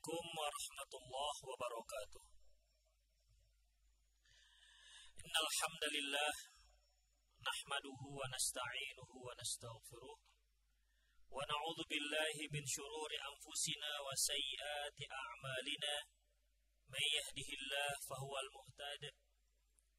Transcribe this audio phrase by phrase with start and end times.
[0.00, 2.22] عليكم ورحمة الله وبركاته.
[5.24, 6.32] إن الحمد لله
[7.48, 10.16] نحمده ونستعينه ونستغفره
[11.36, 15.94] ونعوذ بالله من شرور أنفسنا وسيئات أعمالنا.
[16.94, 19.02] من يهده الله فهو المهتد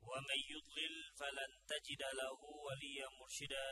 [0.09, 3.69] ومن يضلل فلن تجد له وليا مرشدا.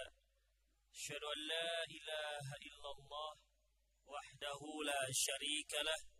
[0.93, 3.31] أشهد أن لا إله إلا الله
[4.13, 6.18] وحده لا شريك له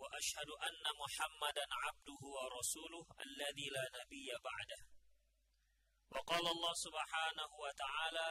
[0.00, 4.80] وأشهد أن محمدا عبده ورسوله الذي لا نبي بعده.
[6.14, 8.28] وقال الله سبحانه وتعالى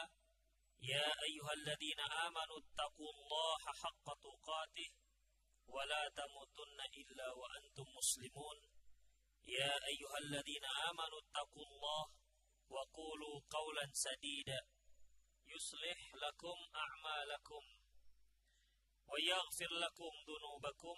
[0.93, 4.91] يا أيها الذين آمنوا اتقوا الله حق تقاته
[5.67, 8.57] ولا تموتن إلا وأنتم مسلمون.
[9.43, 12.05] يا أيها الذين آمنوا اتقوا الله
[12.69, 14.61] وقولوا قولا سديدا
[15.47, 17.63] يصلح لكم أعمالكم
[19.07, 20.97] ويغفر لكم ذنوبكم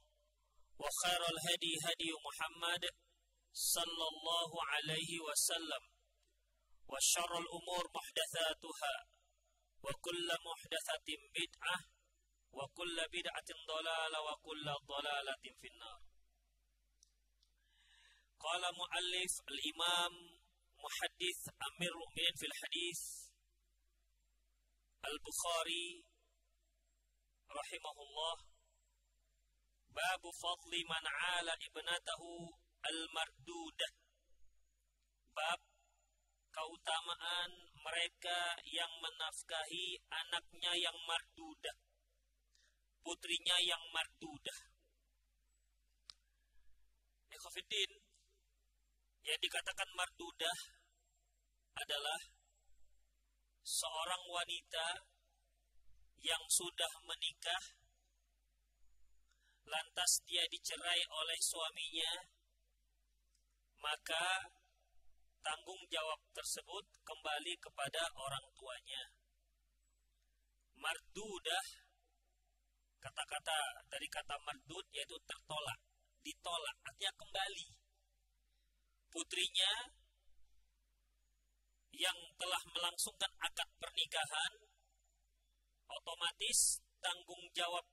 [0.81, 2.83] وخير الهدي هدي محمد
[3.53, 5.83] صلى الله عليه وسلم.
[6.91, 8.95] وشر الأمور محدثاتها
[9.85, 11.77] وكل محدثة بدعة
[12.51, 16.01] وكل بدعة ضلالة وكل ضلالة في النار.
[18.39, 20.13] قال مؤلف الإمام
[20.85, 23.01] محدث أمير المؤمنين في الحديث
[25.05, 26.05] البخاري
[27.59, 28.50] رحمه الله
[29.91, 32.47] Babu fadli man ala ibnatahu
[32.87, 33.91] al-mardudah.
[35.35, 35.59] Bab
[36.51, 41.75] keutamaan mereka yang menafkahi anaknya yang mardudah.
[43.03, 44.59] Putrinya yang mardudah.
[47.31, 47.91] Ikhafidin,
[49.25, 50.57] yang dikatakan mardudah
[51.75, 52.19] adalah
[53.63, 54.87] seorang wanita
[56.21, 57.80] yang sudah menikah
[59.65, 62.13] lantas dia dicerai oleh suaminya
[63.81, 64.53] maka
[65.41, 69.03] tanggung jawab tersebut kembali kepada orang tuanya.
[70.77, 71.65] Mardudah
[73.01, 73.57] kata-kata
[73.89, 75.81] dari kata mardud yaitu tertolak
[76.21, 77.67] ditolak artinya kembali.
[79.09, 79.73] Putrinya
[81.91, 84.53] yang telah melangsungkan akad pernikahan
[85.89, 87.83] otomatis tanggung jawab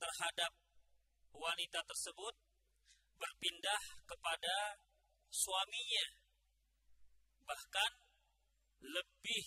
[0.00, 0.54] terhadap
[1.34, 2.34] wanita tersebut
[3.20, 4.80] berpindah kepada
[5.28, 6.06] suaminya.
[7.44, 7.92] Bahkan
[8.80, 9.44] lebih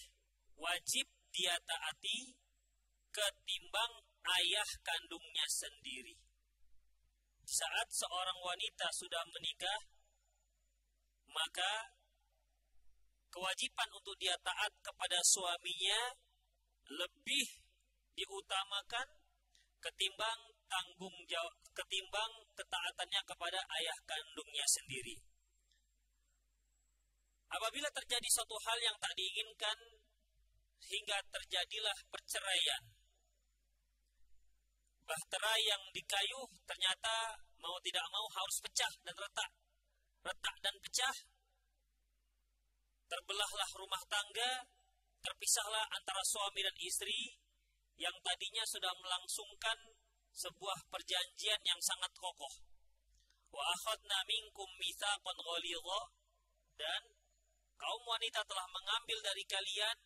[0.59, 2.37] wajib dia taati
[3.09, 3.93] ketimbang
[4.41, 6.15] ayah kandungnya sendiri.
[7.43, 9.81] Saat seorang wanita sudah menikah
[11.33, 11.97] maka
[13.33, 16.13] kewajiban untuk dia taat kepada suaminya
[16.85, 17.47] lebih
[18.13, 19.07] diutamakan
[19.81, 20.39] ketimbang
[20.69, 25.17] tanggung jawab ketimbang ketaatannya kepada ayah kandungnya sendiri.
[27.53, 29.77] Apabila terjadi suatu hal yang tak diinginkan
[30.89, 32.83] hingga terjadilah perceraian.
[35.03, 39.51] Bahtera yang dikayuh ternyata mau tidak mau harus pecah dan retak.
[40.23, 41.15] Retak dan pecah.
[43.05, 44.65] Terbelahlah rumah tangga,
[45.21, 47.37] terpisahlah antara suami dan istri
[47.99, 49.77] yang tadinya sudah melangsungkan
[50.33, 52.53] sebuah perjanjian yang sangat kokoh.
[53.53, 55.37] Wa akhadna minkum mitsaqan
[56.73, 57.01] dan
[57.77, 59.97] kaum wanita telah mengambil dari kalian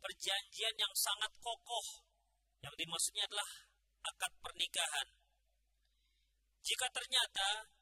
[0.00, 2.04] perjanjian yang sangat kokoh.
[2.60, 3.50] Yang dimaksudnya adalah
[4.04, 5.08] akad pernikahan.
[6.60, 7.72] Jika ternyata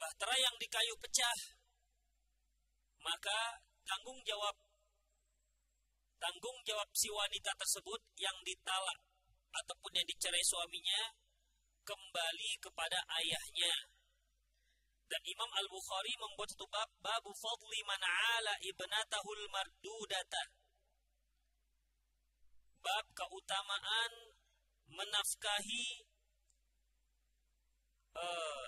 [0.00, 1.38] bahtera yang di kayu pecah,
[3.04, 4.56] maka tanggung jawab
[6.16, 9.11] tanggung jawab si wanita tersebut yang ditalak
[9.52, 11.12] ataupun yang dicerai suaminya
[11.84, 13.74] kembali kepada ayahnya.
[15.06, 20.42] Dan Imam Al-Bukhari membuat satu bab babu fadli man ala ibnatahul mardudata.
[22.80, 24.12] Bab keutamaan
[24.88, 26.08] menafkahi
[28.16, 28.66] uh,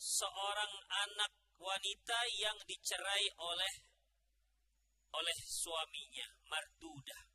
[0.00, 0.72] seorang
[1.04, 3.74] anak wanita yang dicerai oleh
[5.14, 7.33] oleh suaminya mardudah.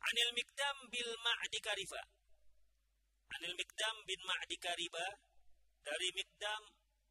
[0.00, 2.02] Anil Mikdam bil Ma'di Karifa.
[3.36, 5.06] Anil Mikdam bin Ma'di Kariba
[5.84, 6.62] dari Mikdam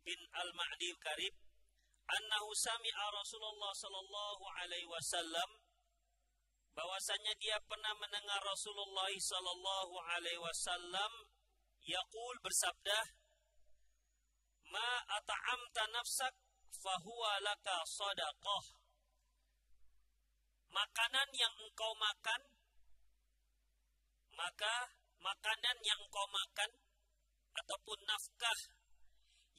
[0.06, 1.36] bin Al-Ma'di Karib
[2.10, 5.50] annahu sami'a Rasulullah sallallahu alaihi wasallam.
[6.74, 11.12] Bahwasanya dia pernah mendengar Rasulullah sallallahu alaihi wasallam
[11.84, 13.00] yaqul bersabda
[14.70, 16.34] ma at'amta nafsak
[16.74, 18.66] fahuwa laka sadaqah.
[20.70, 22.42] Makanan yang engkau makan
[24.40, 26.72] maka makanan yang engkau makan
[27.60, 28.60] ataupun nafkah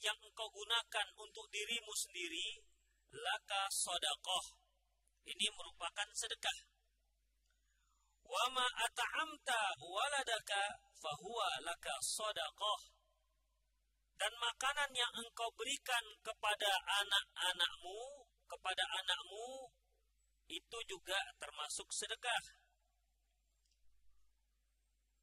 [0.01, 2.65] yang engkau gunakan untuk dirimu sendiri
[3.13, 4.57] laka sodakoh.
[5.21, 6.65] Ini merupakan sedekah.
[8.25, 12.81] Wama ata'amta waladaka fahuwa laka sodakoh.
[14.17, 16.73] Dan makanan yang engkau berikan kepada
[17.05, 19.69] anak-anakmu kepada anakmu
[20.49, 22.60] itu juga termasuk sedekah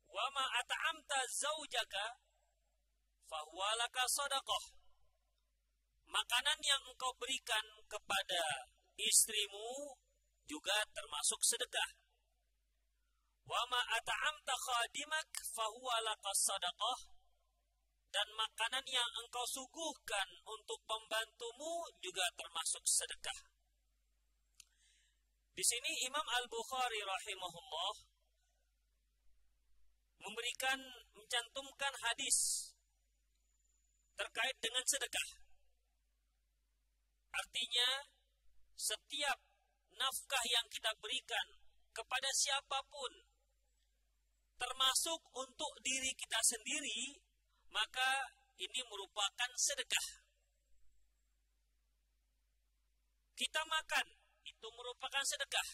[0.08, 2.04] wama ata'amta zaujaka
[3.28, 4.64] fahuwalaka sodakoh.
[6.08, 9.92] Makanan yang engkau berikan kepada istrimu
[10.48, 11.90] juga termasuk sedekah.
[13.44, 17.16] Wama ata'amta khadimak fahuwalaka sodakoh.
[18.08, 23.36] Dan makanan yang engkau suguhkan untuk pembantumu juga termasuk sedekah.
[25.52, 28.17] Di sini Imam Al-Bukhari rahimahullah
[30.22, 30.78] memberikan
[31.14, 32.70] mencantumkan hadis
[34.18, 35.28] terkait dengan sedekah.
[37.30, 37.88] Artinya,
[38.74, 39.38] setiap
[39.94, 41.46] nafkah yang kita berikan
[41.94, 43.12] kepada siapa pun,
[44.58, 47.22] termasuk untuk diri kita sendiri,
[47.70, 48.26] maka
[48.58, 50.26] ini merupakan sedekah.
[53.38, 54.06] Kita makan,
[54.42, 55.68] itu merupakan sedekah.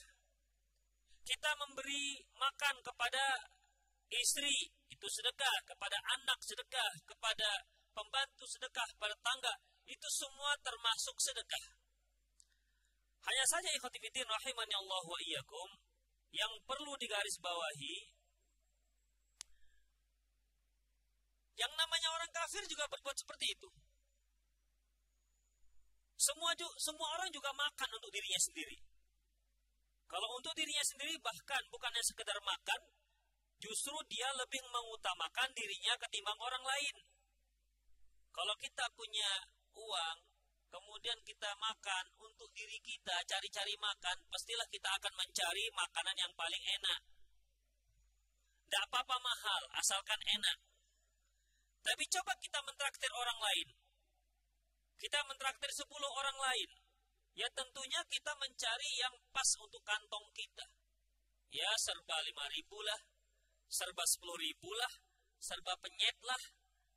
[1.24, 3.24] Kita memberi makan kepada
[4.10, 7.48] istri, itu sedekah, kepada anak sedekah, kepada
[7.94, 9.54] pembantu sedekah pada tangga,
[9.86, 11.64] itu semua termasuk sedekah.
[13.24, 15.68] Hanya saja ikhwatifidin rahimani Allah wa iyyakum
[16.34, 17.94] yang perlu digarisbawahi
[21.54, 23.68] yang namanya orang kafir juga berbuat seperti itu.
[26.18, 26.50] Semua
[26.82, 28.76] semua orang juga makan untuk dirinya sendiri.
[30.04, 32.80] Kalau untuk dirinya sendiri bahkan bukannya sekedar makan,
[33.64, 36.96] justru dia lebih mengutamakan dirinya ketimbang orang lain.
[38.28, 40.18] Kalau kita punya uang,
[40.68, 46.60] kemudian kita makan untuk diri kita, cari-cari makan, pastilah kita akan mencari makanan yang paling
[46.60, 47.00] enak.
[48.68, 50.58] Tidak apa-apa mahal, asalkan enak.
[51.80, 53.68] Tapi coba kita mentraktir orang lain.
[54.98, 56.70] Kita mentraktir 10 orang lain.
[57.36, 60.64] Ya tentunya kita mencari yang pas untuk kantong kita.
[61.54, 62.98] Ya serba 5 ribu lah,
[63.74, 64.92] serba 10 ribu lah,
[65.42, 66.38] serba penyet lah,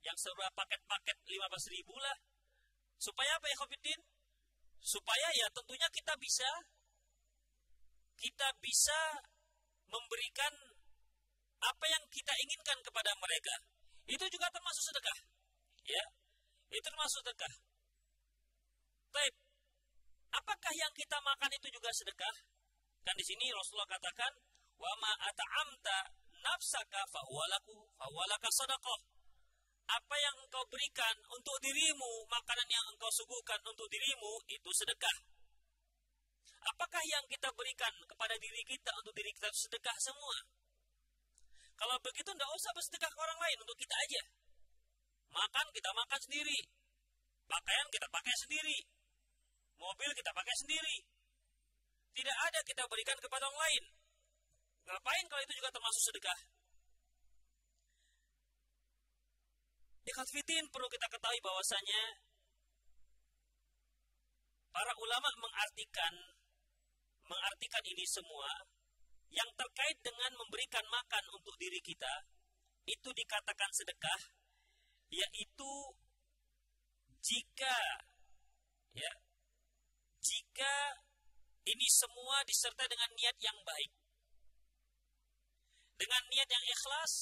[0.06, 2.18] yang serba paket-paket 15 ribu lah.
[3.02, 3.58] Supaya apa ya?
[4.78, 6.46] Supaya ya tentunya kita bisa
[8.18, 8.98] kita bisa
[9.90, 10.54] memberikan
[11.58, 13.56] apa yang kita inginkan kepada mereka.
[14.06, 15.18] Itu juga termasuk sedekah.
[15.86, 16.06] Ya.
[16.70, 17.54] Itu termasuk sedekah.
[19.14, 19.34] Baik.
[20.34, 22.36] Apakah yang kita makan itu juga sedekah?
[23.02, 24.32] Kan di sini Rasulullah katakan,
[24.78, 29.18] "Wa ma ata'amta nafsaka fahuwalaku fahuwalaka sadaqah."
[29.88, 35.18] apa yang engkau berikan untuk dirimu, makanan yang engkau suguhkan untuk dirimu, itu sedekah.
[36.68, 40.44] Apakah yang kita berikan kepada diri kita untuk diri kita sedekah semua?
[41.80, 44.22] Kalau begitu tidak usah bersedekah ke orang lain untuk kita aja.
[45.32, 46.60] Makan kita makan sendiri.
[47.48, 48.78] Pakaian kita pakai sendiri.
[49.78, 50.98] Mobil kita pakai sendiri.
[52.18, 53.84] Tidak ada kita berikan kepada orang lain.
[54.88, 56.40] Ngapain kalau itu juga termasuk sedekah?
[60.08, 62.02] Ikhafidin perlu kita ketahui bahwasanya
[64.72, 66.14] para ulama mengartikan
[67.28, 68.48] mengartikan ini semua
[69.28, 72.24] yang terkait dengan memberikan makan untuk diri kita
[72.88, 74.22] itu dikatakan sedekah
[75.12, 75.74] yaitu
[77.20, 77.78] jika
[78.96, 79.12] ya
[80.24, 80.76] jika
[81.68, 83.92] ini semua disertai dengan niat yang baik
[85.98, 87.14] dengan niat yang ikhlas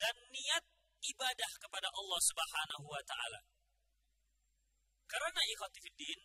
[0.00, 0.64] dan niat
[1.04, 3.40] ibadah kepada Allah Subhanahu wa taala.
[5.08, 6.20] Karena ikhwatifiddin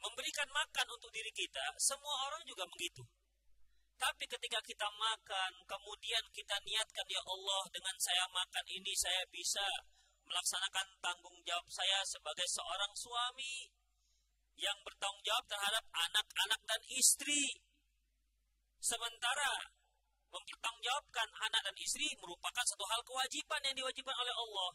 [0.00, 3.04] memberikan makan untuk diri kita, semua orang juga begitu.
[4.00, 9.64] Tapi ketika kita makan, kemudian kita niatkan ya Allah dengan saya makan ini saya bisa
[10.24, 13.68] melaksanakan tanggung jawab saya sebagai seorang suami
[14.56, 17.60] yang bertanggung jawab terhadap anak-anak dan istri.
[18.80, 19.76] Sementara
[20.32, 24.70] mempertanggungjawabkan anak dan istri merupakan satu hal kewajiban yang diwajibkan oleh Allah.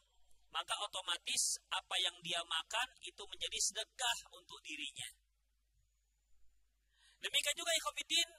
[0.53, 5.09] Maka otomatis apa yang dia makan itu menjadi sedekah untuk dirinya.
[7.19, 8.29] Demikian juga ikhwatiddin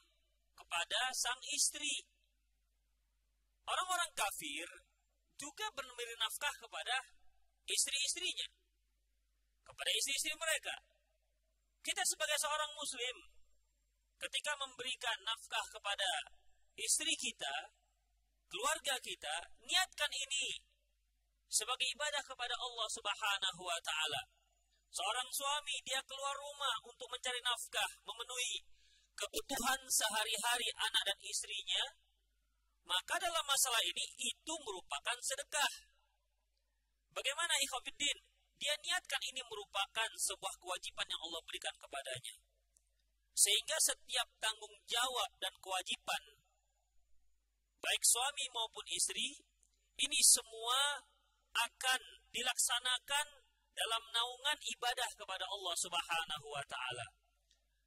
[0.55, 2.07] kepada sang istri.
[3.67, 4.65] Orang-orang kafir
[5.37, 6.97] juga memberi nafkah kepada
[7.67, 8.49] istri-istrinya.
[9.67, 10.73] Kepada istri-istri mereka.
[11.83, 13.36] Kita sebagai seorang muslim
[14.17, 16.11] ketika memberikan nafkah kepada
[16.77, 17.73] istri kita,
[18.49, 20.61] keluarga kita, niatkan ini
[21.47, 24.23] sebagai ibadah kepada Allah Subhanahu wa taala.
[24.93, 28.65] Seorang suami dia keluar rumah untuk mencari nafkah, memenuhi
[29.17, 31.85] kebutuhan sehari-hari anak dan istrinya,
[32.87, 35.73] maka dalam masalah ini itu merupakan sedekah.
[37.13, 38.21] Bagaimana ikhwatiddin?
[38.57, 42.46] Dia niatkan ini merupakan sebuah kewajiban yang Allah berikan kepadanya.
[43.37, 46.37] Sehingga setiap tanggung jawab dan kewajiban
[47.87, 49.39] baik suami maupun istri
[50.03, 51.07] ini semua
[51.55, 52.01] akan
[52.35, 53.27] dilaksanakan
[53.77, 57.07] dalam naungan ibadah kepada Allah Subhanahu wa taala.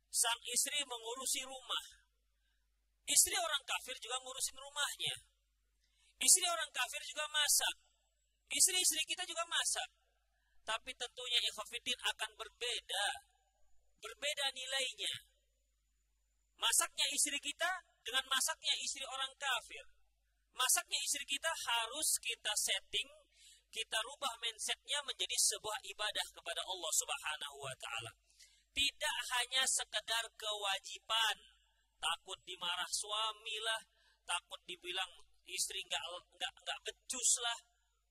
[0.10, 1.86] Sang istri mengurusi rumah.
[3.10, 5.16] Istri orang kafir juga ngurusin rumahnya.
[6.22, 7.76] Istri orang kafir juga masak.
[8.50, 9.90] Istri-istri kita juga masak.
[10.66, 13.06] Tapi tentunya ikhafidin akan berbeda.
[14.02, 15.29] Berbeda nilainya.
[16.60, 17.72] Masaknya istri kita
[18.04, 19.88] dengan masaknya istri orang kafir.
[20.52, 23.08] Masaknya istri kita harus kita setting,
[23.72, 28.12] kita rubah mindsetnya menjadi sebuah ibadah kepada Allah Subhanahu wa taala.
[28.76, 31.38] Tidak hanya sekedar kewajiban,
[31.96, 33.80] takut dimarah suami lah,
[34.28, 35.10] takut dibilang
[35.48, 36.04] istri nggak
[36.36, 37.60] nggak nggak becus lah.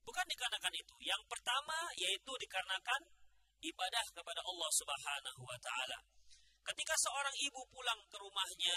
[0.01, 0.95] Bukan dikarenakan itu.
[1.05, 3.13] Yang pertama yaitu dikarenakan
[3.61, 5.99] ibadah kepada Allah Subhanahu wa taala.
[6.65, 8.75] Ketika seorang ibu pulang ke rumahnya,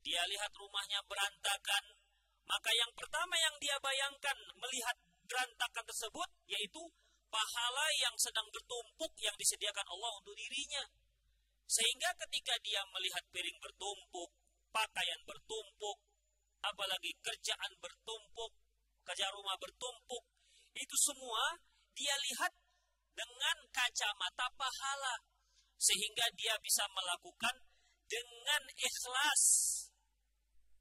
[0.00, 1.84] dia lihat rumahnya berantakan,
[2.46, 6.82] maka yang pertama yang dia bayangkan melihat berantakan tersebut yaitu
[7.26, 10.86] pahala yang sedang bertumpuk yang disediakan Allah untuk dirinya.
[11.66, 14.30] Sehingga ketika dia melihat piring bertumpuk,
[14.70, 15.98] pakaian bertumpuk,
[16.62, 18.54] apalagi kerjaan bertumpuk,
[19.02, 20.22] kerja rumah bertumpuk,
[20.78, 21.58] itu semua
[21.98, 22.54] dia lihat
[23.16, 25.14] dengan kacamata pahala
[25.76, 27.56] sehingga dia bisa melakukan
[28.08, 29.42] dengan ikhlas.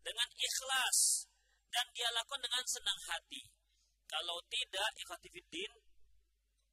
[0.02, 1.28] Dengan ikhlas.
[1.72, 3.44] Dan dia lakukan dengan senang hati.
[4.08, 5.72] Kalau tidak ikhtifidin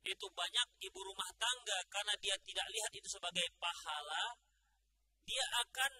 [0.02, 1.78] itu banyak ibu rumah tangga.
[1.90, 4.38] Karena dia tidak lihat itu sebagai pahala
[5.22, 5.92] dia akan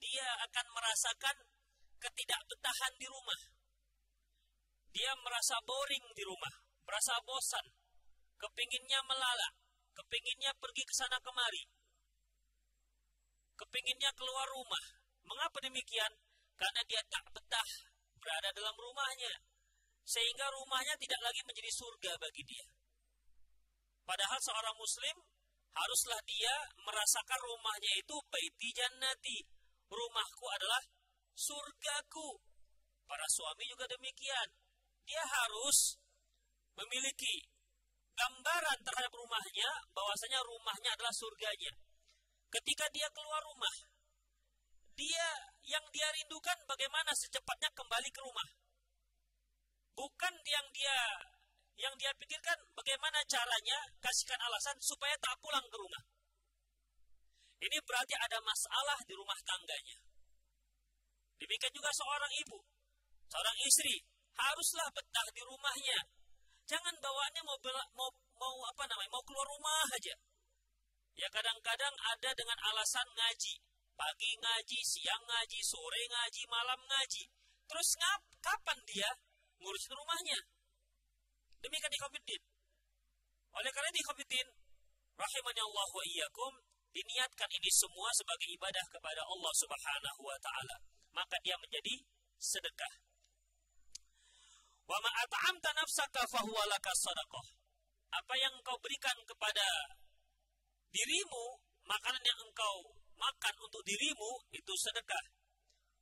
[0.00, 1.36] dia akan merasakan
[2.00, 3.40] ketidakbetahan di rumah.
[4.90, 6.54] Dia merasa boring di rumah
[6.90, 7.66] merasa bosan
[8.34, 9.52] kepinginnya melalak
[10.00, 11.68] kepinginnya pergi ke sana kemari,
[13.60, 14.84] kepinginnya keluar rumah.
[15.28, 16.16] Mengapa demikian?
[16.56, 17.70] Karena dia tak betah
[18.16, 19.44] berada dalam rumahnya,
[20.04, 22.66] sehingga rumahnya tidak lagi menjadi surga bagi dia.
[24.08, 25.16] Padahal seorang muslim
[25.70, 29.38] haruslah dia merasakan rumahnya itu baiti jannati.
[29.86, 30.82] Rumahku adalah
[31.36, 32.42] surgaku.
[33.06, 34.48] Para suami juga demikian.
[35.06, 35.98] Dia harus
[36.78, 37.50] memiliki
[38.14, 41.72] gambaran terhadap rumahnya bahwasanya rumahnya adalah surganya.
[42.50, 43.76] Ketika dia keluar rumah,
[44.98, 45.26] dia
[45.64, 48.48] yang dia rindukan bagaimana secepatnya kembali ke rumah.
[49.94, 50.98] Bukan yang dia
[51.80, 56.04] yang dia pikirkan bagaimana caranya kasihkan alasan supaya tak pulang ke rumah.
[57.60, 59.98] Ini berarti ada masalah di rumah tangganya.
[61.40, 62.58] Demikian juga seorang ibu,
[63.28, 63.96] seorang istri
[64.36, 65.98] haruslah betah di rumahnya,
[66.70, 67.58] Jangan bawaannya mau
[67.98, 69.10] mau mau apa namanya?
[69.10, 70.14] Mau keluar rumah aja.
[71.18, 73.58] Ya kadang-kadang ada dengan alasan ngaji.
[73.98, 77.26] Pagi ngaji, siang ngaji, sore ngaji, malam ngaji.
[77.66, 79.10] Terus ngap, kapan dia
[79.58, 80.38] ngurusin rumahnya?
[81.58, 82.42] Demikian dikomitin.
[83.50, 84.46] Oleh karena dikomitin,
[85.18, 86.52] rahimahnya Allah wa iyyakum,
[86.94, 90.76] diniatkan ini semua sebagai ibadah kepada Allah Subhanahu wa taala.
[91.12, 91.98] Maka dia menjadi
[92.38, 93.09] sedekah.
[94.86, 96.22] Wa ma at'amta nafsaka.
[98.10, 99.66] Apa yang engkau berikan kepada
[100.90, 101.44] dirimu,
[101.86, 102.76] makanan yang engkau
[103.14, 105.24] makan untuk dirimu itu sedekah.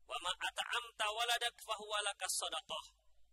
[0.08, 1.56] Wa ma at'amta waladak.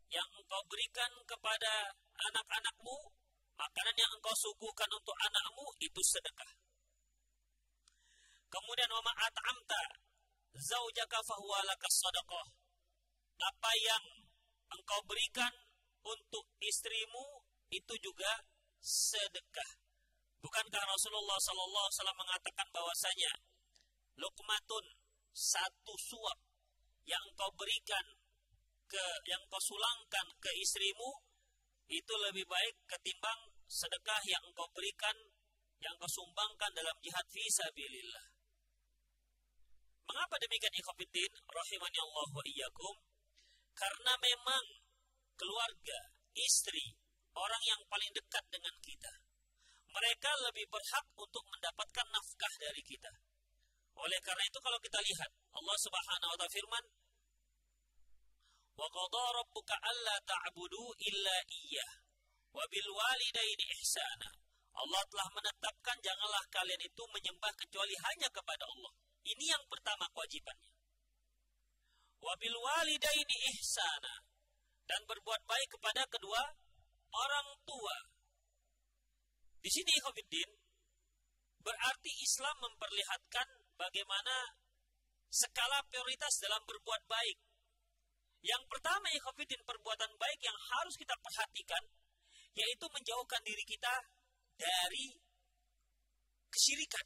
[0.05, 1.91] Yang engkau berikan kepada
[2.29, 2.97] anak-anakmu,
[3.57, 6.51] makanan yang engkau suguhkan untuk anakmu itu sedekah.
[8.51, 9.81] Kemudian wa ma at'amta
[10.55, 12.47] zaujaka fahuwa laka sadaqah.
[13.35, 14.03] Apa yang
[14.71, 15.53] engkau berikan
[16.05, 18.45] untuk istrimu itu juga
[18.81, 19.81] sedekah.
[20.41, 23.31] Bukankah Rasulullah Sallallahu Alaihi Wasallam mengatakan bahwasanya
[24.21, 24.85] lukmatun
[25.33, 26.39] satu suap
[27.09, 28.05] yang engkau berikan
[28.85, 31.25] ke yang kau sulangkan ke istrimu
[31.89, 35.17] itu lebih baik ketimbang sedekah yang engkau berikan
[35.81, 38.25] yang kau sumbangkan dalam jihad fisabilillah.
[40.05, 42.95] Mengapa demikian ikhwatiddin rahimani Allah wa iyyakum?
[43.75, 44.63] Karena memang
[45.35, 45.99] keluarga,
[46.31, 46.95] istri,
[47.35, 49.13] orang yang paling dekat dengan kita.
[49.91, 53.11] Mereka lebih berhak untuk mendapatkan nafkah dari kita.
[53.95, 56.85] Oleh karena itu kalau kita lihat Allah Subhanahu wa taala firman
[58.75, 61.91] Wa qadha rabbuka alla ta'budu illa iyyah
[62.51, 64.27] wa bil walidaini ihsana.
[64.75, 68.91] Allah telah menetapkan janganlah kalian itu menyembah kecuali hanya kepada Allah.
[69.23, 70.74] Ini yang pertama kewajibannya.
[72.21, 74.25] Wa bil walidaini ihsana
[74.85, 76.41] dan berbuat baik kepada kedua
[77.09, 77.97] orang tua.
[79.61, 80.49] Di sini Khofiddin
[81.65, 84.53] berarti Islam memperlihatkan bagaimana
[85.33, 87.37] skala prioritas dalam berbuat baik.
[88.45, 91.83] Yang pertama Khofiddin perbuatan baik yang harus kita perhatikan
[92.55, 93.93] yaitu menjauhkan diri kita
[94.55, 95.11] dari
[96.47, 97.05] kesyirikan.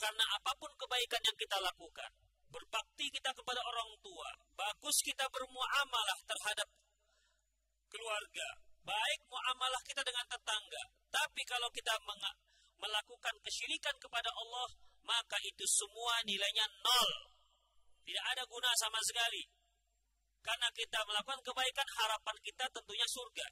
[0.00, 2.10] Karena apa pun kebaikan yang kita lakukan,
[2.50, 6.68] berbakti kita kepada orang tua, bagus kita bermuamalah terhadap
[7.90, 8.48] keluarga,
[8.82, 10.82] baik muamalah kita dengan tetangga.
[11.10, 11.94] Tapi kalau kita
[12.78, 14.68] melakukan kesyirikan kepada Allah,
[15.06, 17.10] maka itu semua nilainya nol.
[18.06, 19.42] Tidak ada guna sama sekali.
[20.40, 23.46] Karena kita melakukan kebaikan, harapan kita tentunya surga.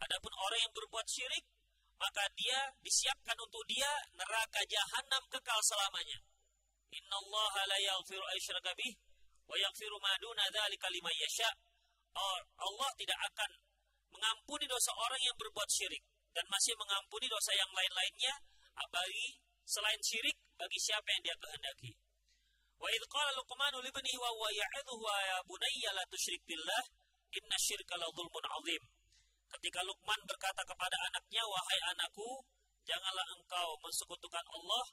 [0.00, 1.44] Adapun orang yang berbuat syirik,
[2.00, 6.18] maka dia disiapkan untuk dia neraka jahanam kekal selamanya.
[6.90, 8.94] Inna Allah la yaghfiru aysyraka bih
[9.46, 11.50] wa yaghfiru ma duna dzalika liman yasha.
[12.60, 13.50] Allah tidak akan
[14.10, 16.02] mengampuni dosa orang yang berbuat syirik
[16.34, 18.34] dan masih mengampuni dosa yang lain-lainnya
[18.90, 21.94] bagi selain syirik bagi siapa yang dia kehendaki.
[22.80, 26.82] Wa idh qala Luqman li ibnihi wa huwa ya'idhuhu ya bunayya la tusyrik billah
[27.36, 28.82] inna syirka la dzulmun 'adzim.
[29.50, 32.42] Ketika Luqman berkata kepada anaknya, "Wahai anakku,
[32.86, 34.84] janganlah engkau mensekutukan Allah,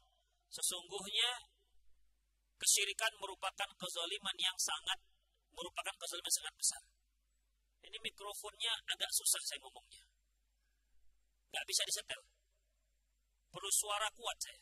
[0.52, 1.32] sesungguhnya
[2.58, 5.00] kesyirikan merupakan kezaliman yang sangat
[5.54, 6.84] merupakan kezaliman sangat besar."
[7.88, 10.04] Ini mikrofonnya agak susah saya ngomongnya.
[11.56, 12.22] Gak bisa disetel.
[13.48, 14.60] Perlu suara kuat saya.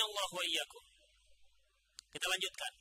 [0.00, 0.44] Allah wa.
[2.10, 2.72] Kita lanjutkan.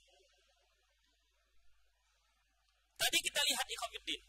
[2.99, 4.28] Tadi kita lihat ikhwatiddin.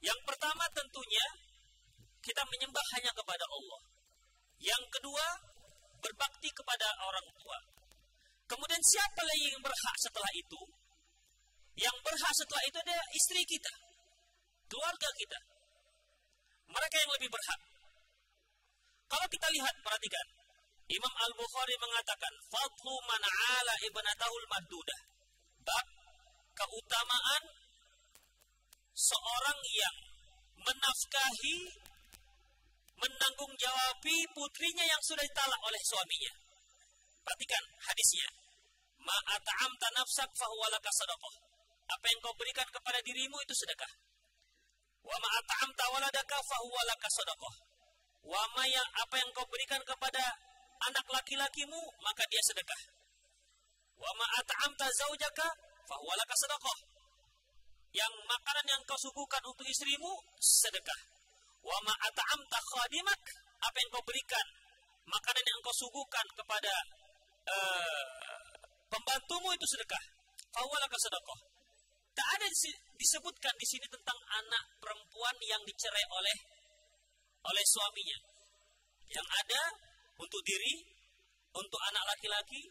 [0.00, 1.26] Yang pertama tentunya
[2.20, 3.80] kita menyembah hanya kepada Allah.
[4.60, 5.26] Yang kedua,
[6.00, 7.58] berbakti kepada orang tua.
[8.48, 10.60] Kemudian siapa lagi yang berhak setelah itu?
[11.80, 13.72] Yang berhak setelah itu adalah istri kita,
[14.68, 15.38] keluarga kita.
[16.70, 17.60] Mereka yang lebih berhak.
[19.10, 20.26] Kalau kita lihat, perhatikan.
[20.90, 25.00] Imam Al-Bukhari mengatakan, Fadlu man ala ibnatahul maddudah.
[25.62, 25.86] Bab
[26.54, 27.42] keutamaan
[28.94, 29.96] seorang yang
[30.60, 31.58] menafkahi
[33.00, 36.32] menanggung jawabi putrinya yang sudah ditalak oleh suaminya.
[37.24, 38.28] Perhatikan hadisnya.
[39.00, 41.34] Ma'ata'amta nafsak fahuwalaka sadaqah.
[41.90, 43.92] Apa yang kau berikan kepada dirimu itu sedekah.
[45.00, 47.54] Wa ma'ata'amta waladaka fahuwalaka sadaqah.
[48.20, 50.20] Wa maya apa yang kau berikan kepada
[50.92, 52.80] anak laki-lakimu maka dia sedekah.
[53.96, 55.48] Wa ma'ata'amta zaujaka
[55.88, 56.78] fahuwalaka sadaqah.
[57.90, 61.00] Yang makanan yang kau suguhkan untuk istrimu sedekah
[61.60, 63.22] Wa ma at'amta khadimak,
[63.60, 64.46] apa yang kau berikan,
[65.04, 66.72] makanan yang kau suguhkan kepada
[67.52, 68.04] uh,
[68.88, 70.04] pembantumu itu sedekah.
[70.50, 71.40] Fawalaka sedekah.
[72.16, 72.46] Tak ada
[72.98, 76.36] disebutkan di sini tentang anak perempuan yang dicerai oleh
[77.44, 78.18] oleh suaminya.
[79.10, 79.62] Yang ada
[80.20, 80.74] untuk diri,
[81.54, 82.62] untuk anak laki-laki,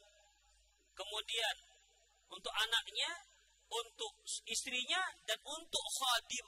[0.93, 1.55] kemudian
[2.29, 3.10] untuk anaknya,
[3.69, 4.13] untuk
[4.49, 6.47] istrinya, dan untuk khadim,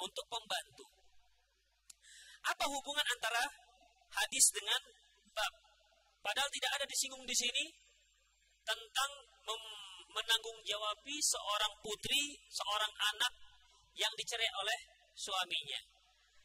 [0.00, 0.86] untuk pembantu.
[2.46, 3.42] Apa hubungan antara
[4.16, 4.80] hadis dengan
[5.34, 5.52] bab?
[6.24, 7.64] Padahal tidak ada disinggung di sini
[8.66, 9.10] tentang
[10.16, 13.32] menanggung jawabi seorang putri, seorang anak
[13.92, 14.78] yang dicerai oleh
[15.12, 15.80] suaminya.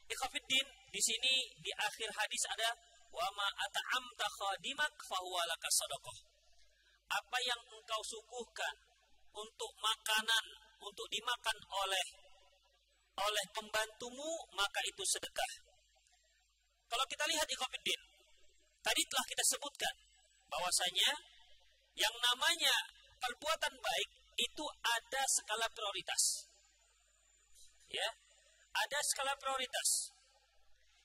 [0.06, 2.68] Ikhafiddin di sini di akhir hadis ada
[3.08, 5.42] wa ma at'amta khadimak fahuwa.
[7.12, 8.91] Apa yang engkau suguhkan
[9.32, 10.44] untuk makanan
[10.82, 12.06] untuk dimakan oleh
[13.12, 15.52] oleh pembantumu maka itu sedekah.
[16.88, 18.00] Kalau kita lihat di Ikhwanuddin,
[18.84, 19.94] tadi telah kita sebutkan
[20.48, 21.10] bahwasanya
[21.96, 22.74] yang namanya
[23.20, 26.48] perbuatan baik itu ada skala prioritas.
[27.92, 28.08] Ya,
[28.72, 30.12] ada skala prioritas.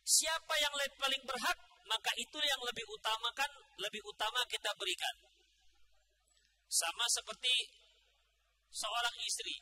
[0.07, 5.15] siapa yang paling berhak, maka itu yang lebih utamakan, lebih utama kita berikan.
[6.71, 7.51] Sama seperti
[8.71, 9.55] seorang istri.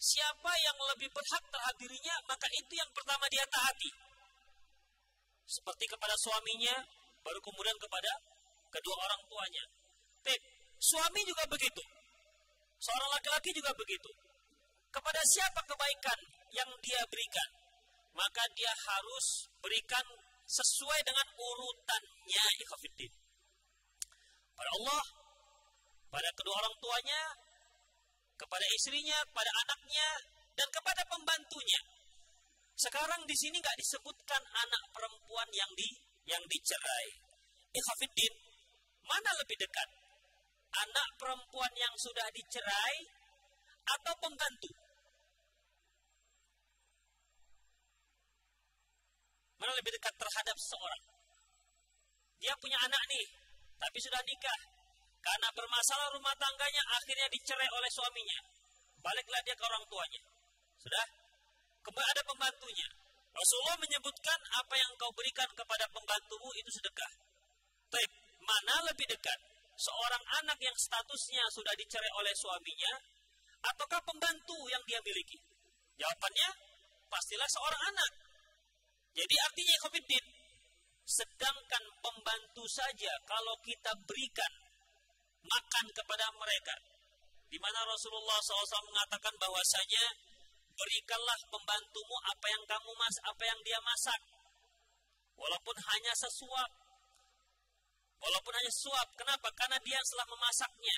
[0.00, 3.92] Siapa yang lebih berhak terhadap dirinya, maka itu yang pertama dia taati.
[5.44, 6.80] Seperti kepada suaminya,
[7.20, 8.12] baru kemudian kepada
[8.72, 9.64] kedua orang tuanya.
[10.24, 10.40] Tip,
[10.80, 11.82] suami juga begitu.
[12.80, 14.10] Seorang laki-laki juga begitu.
[14.88, 16.18] Kepada siapa kebaikan
[16.56, 17.48] yang dia berikan,
[18.16, 20.02] maka dia harus berikan
[20.48, 23.12] sesuai dengan urutannya ikhafiddin.
[24.56, 25.04] Pada Allah,
[26.10, 27.22] pada kedua orang tuanya,
[28.40, 30.08] kepada istrinya, kepada anaknya,
[30.56, 31.80] dan kepada pembantunya.
[32.72, 35.88] Sekarang di sini nggak disebutkan anak perempuan yang di
[36.24, 37.08] yang dicerai.
[37.76, 38.34] Ikhafiddin,
[39.04, 39.88] mana lebih dekat?
[40.70, 42.96] Anak perempuan yang sudah dicerai
[43.84, 44.70] atau pembantu?
[49.60, 51.02] Mana lebih dekat terhadap seseorang?
[52.40, 53.26] Dia punya anak nih,
[53.76, 54.79] tapi sudah nikah.
[55.20, 58.38] Karena bermasalah rumah tangganya, akhirnya dicerai oleh suaminya.
[59.00, 60.22] Baliklah dia ke orang tuanya.
[60.80, 61.06] Sudah?
[61.84, 62.88] Kemudian ada pembantunya.
[63.30, 67.12] Rasulullah menyebutkan apa yang kau berikan kepada pembantumu itu sedekah.
[67.88, 68.04] Tapi
[68.44, 69.38] mana lebih dekat?
[69.80, 72.92] Seorang anak yang statusnya sudah dicerai oleh suaminya,
[73.64, 75.40] ataukah pembantu yang dia miliki?
[75.96, 76.50] Jawabannya,
[77.08, 78.12] pastilah seorang anak.
[79.16, 80.24] Jadi artinya Khofiddin,
[81.08, 84.52] sedangkan pembantu saja kalau kita berikan
[85.44, 86.74] makan kepada mereka,
[87.48, 90.04] di mana Rasulullah SAW mengatakan bahwasanya
[90.76, 94.20] berikanlah pembantumu apa yang kamu mas, apa yang dia masak,
[95.36, 96.70] walaupun hanya sesuap,
[98.20, 99.08] walaupun hanya suap.
[99.16, 99.48] Kenapa?
[99.56, 100.96] Karena dia setelah memasaknya.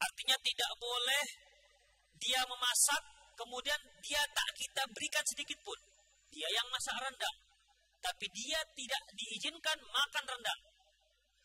[0.00, 1.24] Artinya tidak boleh
[2.20, 3.02] dia memasak,
[3.36, 5.76] kemudian dia tak kita berikan sedikit pun.
[6.30, 7.36] Dia yang masak rendang.
[8.00, 10.60] Tapi dia tidak diizinkan makan rendang.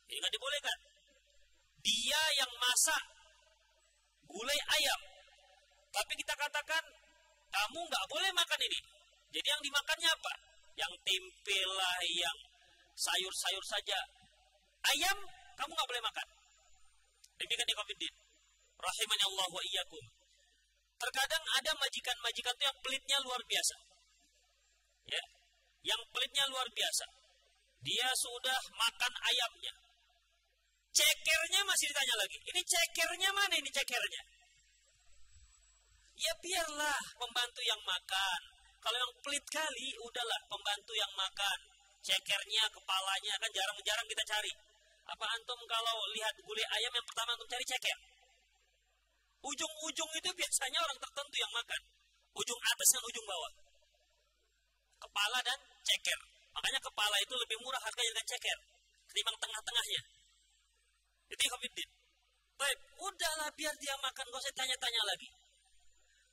[0.07, 0.94] Ini nggak dibolehkan.
[1.85, 3.03] Dia yang masak
[4.25, 5.01] gulai ayam.
[5.93, 6.83] Tapi kita katakan,
[7.53, 8.79] kamu nggak boleh makan ini.
[9.31, 10.33] Jadi yang dimakannya apa?
[10.75, 12.37] Yang tempe lah, yang
[12.97, 13.99] sayur-sayur saja.
[14.91, 15.17] Ayam,
[15.55, 16.27] kamu nggak boleh makan.
[17.39, 17.99] Demikian di Covid
[18.75, 20.05] Rahimani Allah wa iyyakum.
[20.95, 23.75] Terkadang ada majikan-majikan itu yang pelitnya luar biasa
[25.09, 25.23] ya,
[25.85, 27.05] yang pelitnya luar biasa.
[27.85, 29.73] Dia sudah makan ayamnya.
[30.95, 32.37] Cekernya masih ditanya lagi.
[32.39, 34.21] Ini cekernya mana ini cekernya?
[36.15, 38.41] Ya biarlah pembantu yang makan.
[38.79, 41.57] Kalau yang pelit kali, udahlah pembantu yang makan.
[41.99, 44.51] Cekernya, kepalanya, kan jarang-jarang kita cari.
[45.05, 47.97] Apa antum kalau lihat gulai ayam yang pertama antum cari ceker?
[49.43, 51.81] Ujung-ujung itu biasanya orang tertentu yang makan.
[52.39, 53.51] Ujung atas dan ujung bawah
[55.05, 56.19] kepala dan ceker.
[56.55, 58.57] Makanya kepala itu lebih murah harganya dengan ceker
[59.11, 60.01] ketimbang tengah-tengahnya.
[61.29, 61.89] Itu Khofiddin.
[62.55, 65.29] Baik, udahlah biar dia makan, gak usah tanya-tanya lagi.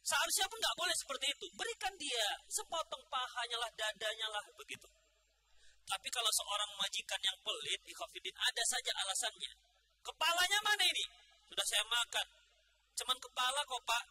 [0.03, 1.47] Seharusnya pun nggak boleh seperti itu.
[1.55, 4.87] Berikan dia sepotong pahanya lah, dadanya lah, begitu.
[5.87, 9.53] Tapi kalau seorang majikan yang pelit, Khofiddin, ada saja alasannya.
[10.03, 11.05] Kepalanya mana ini?
[11.47, 12.27] Sudah saya makan.
[12.99, 14.05] Cuman kepala kok pak.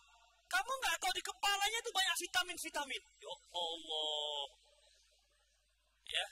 [0.52, 3.04] Kamu nggak tahu di kepalanya itu banyak vitamin-vitamin.
[3.24, 4.46] Ya Allah.
[6.12, 6.28] Ya.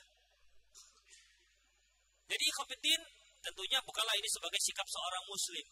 [2.29, 3.01] Jadi kompetin
[3.43, 5.65] tentunya bukanlah ini sebagai sikap seorang muslim.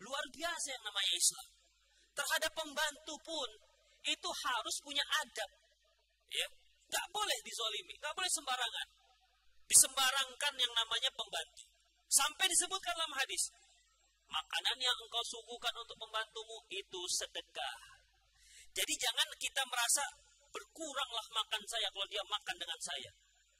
[0.00, 1.48] Luar biasa yang namanya Islam.
[2.16, 3.50] Terhadap pembantu pun
[4.06, 5.50] itu harus punya adab.
[6.32, 6.48] Ya.
[6.90, 8.88] Gak boleh dizolimi, gak boleh sembarangan.
[9.70, 11.62] Disembarangkan yang namanya pembantu.
[12.10, 13.54] Sampai disebutkan dalam hadis,
[14.26, 17.78] makanan yang engkau suguhkan untuk membantumu itu sedekah.
[18.74, 20.02] Jadi jangan kita merasa
[20.50, 23.10] berkuranglah makan saya kalau dia makan dengan saya.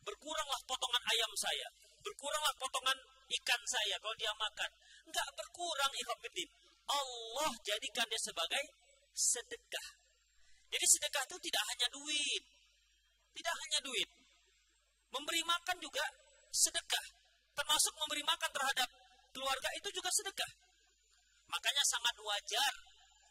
[0.02, 1.68] Berkuranglah potongan ayam saya.
[2.02, 2.98] Berkuranglah potongan
[3.30, 4.70] ikan saya kalau dia makan.
[5.06, 6.50] Enggak berkurang ikhwatiddin.
[6.90, 8.64] Allah jadikan dia sebagai
[9.14, 9.88] sedekah.
[10.70, 12.42] Jadi sedekah itu tidak hanya duit.
[13.30, 14.08] Tidak hanya duit.
[15.10, 16.04] Memberi makan juga
[16.50, 17.06] sedekah.
[17.54, 18.88] Termasuk memberi makan terhadap
[19.34, 20.50] keluarga itu juga sedekah.
[21.50, 22.72] Makanya sangat wajar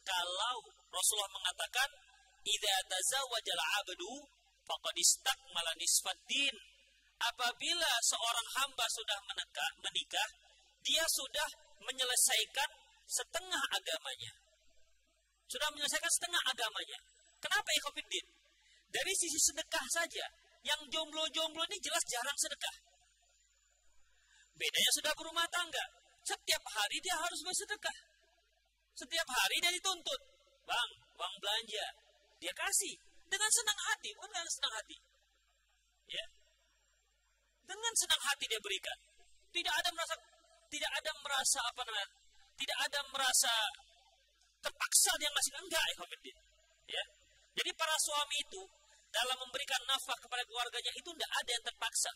[0.03, 0.55] kalau
[0.91, 1.89] Rasulullah mengatakan
[2.43, 4.11] idza tazawwajal 'abdu
[4.67, 5.71] faqad istakmala.
[7.19, 10.29] Apabila seorang hamba sudah menikah, menikah,
[10.79, 11.49] dia sudah
[11.83, 12.69] menyelesaikan
[13.03, 14.33] setengah agamanya.
[15.51, 16.99] Sudah menyelesaikan setengah agamanya.
[17.43, 18.25] Kenapa ikhwatiddin?
[18.89, 20.25] Dari sisi sedekah saja,
[20.63, 22.75] yang jomblo-jomblo ini jelas jarang sedekah.
[24.59, 25.85] Bedanya sudah berumah tangga.
[26.27, 27.97] Setiap hari dia harus bersedekah.
[28.91, 30.21] Setiap hari dia dituntut.
[30.67, 31.85] Bang, uang belanja.
[32.43, 32.95] Dia kasih.
[33.31, 34.11] Dengan senang hati.
[34.19, 34.97] Bukan dengan senang hati.
[37.69, 38.97] Dengan senang hati dia berikan.
[39.53, 40.15] Tidak ada merasa
[40.69, 42.09] tidak ada merasa apa namanya?
[42.57, 43.53] Tidak ada merasa
[44.59, 45.95] terpaksa dia ngasih enggak ya
[46.89, 47.03] Ya.
[47.61, 48.61] Jadi para suami itu
[49.13, 52.11] dalam memberikan nafkah kepada keluarganya itu tidak ada yang terpaksa.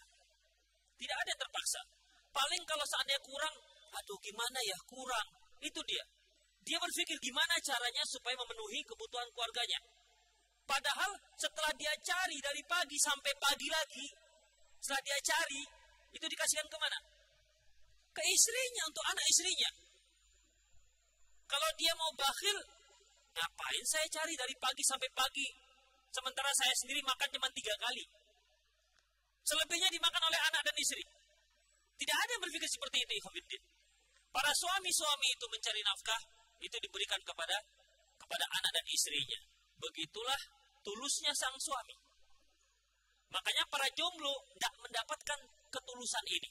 [0.98, 1.82] Tidak ada yang terpaksa.
[2.34, 3.56] Paling kalau seandainya kurang,
[3.94, 5.28] aduh gimana ya kurang.
[5.62, 6.06] Itu dia.
[6.64, 9.80] Dia berpikir gimana caranya supaya memenuhi kebutuhan keluarganya.
[10.64, 14.06] Padahal setelah dia cari dari pagi sampai pagi lagi,
[14.84, 15.64] setelah dia cari,
[16.12, 17.00] itu dikasihkan ke mana?
[18.12, 19.72] Ke istrinya, untuk anak istrinya.
[21.48, 22.60] Kalau dia mau bakhil,
[23.32, 25.48] ngapain saya cari dari pagi sampai pagi?
[26.12, 28.04] Sementara saya sendiri makan cuma tiga kali.
[29.48, 31.04] Selebihnya dimakan oleh anak dan istri.
[31.96, 33.64] Tidak ada yang berpikir seperti itu, Ikhwanuddin.
[34.36, 36.22] Para suami-suami itu mencari nafkah,
[36.60, 37.56] itu diberikan kepada
[38.20, 39.40] kepada anak dan istrinya.
[39.80, 40.42] Begitulah
[40.84, 42.03] tulusnya sang suami.
[43.34, 45.40] Makanya para jomblo tidak mendapatkan
[45.74, 46.50] ketulusan ini.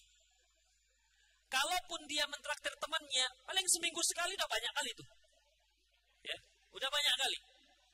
[1.47, 5.09] Kalaupun dia mentraktir temannya, paling seminggu sekali udah banyak kali tuh.
[6.27, 6.39] Ya,
[6.75, 7.39] udah banyak kali.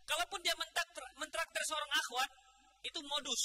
[0.09, 2.31] Kalaupun dia mentraktir, mentraktir seorang akhwat,
[2.87, 3.43] itu modus.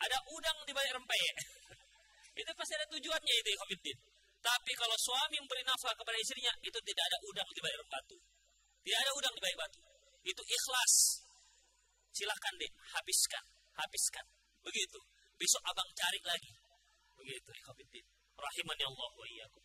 [0.00, 1.36] Ada udang di balik rempeyek.
[2.40, 3.96] itu pasti ada tujuannya itu ya
[4.44, 8.16] Tapi kalau suami memberi nafkah kepada istrinya, itu tidak ada udang di balik batu.
[8.86, 9.80] Tidak ada udang di balik batu.
[10.24, 11.23] Itu ikhlas.
[12.14, 13.44] Silahkan deh, habiskan.
[13.74, 14.26] Habiskan.
[14.62, 15.02] Begitu.
[15.34, 16.54] Besok abang cari lagi.
[17.18, 17.50] Begitu.
[17.58, 18.06] Ikhwafiddin.
[18.38, 19.64] Rahimani Allah wa iyyakum.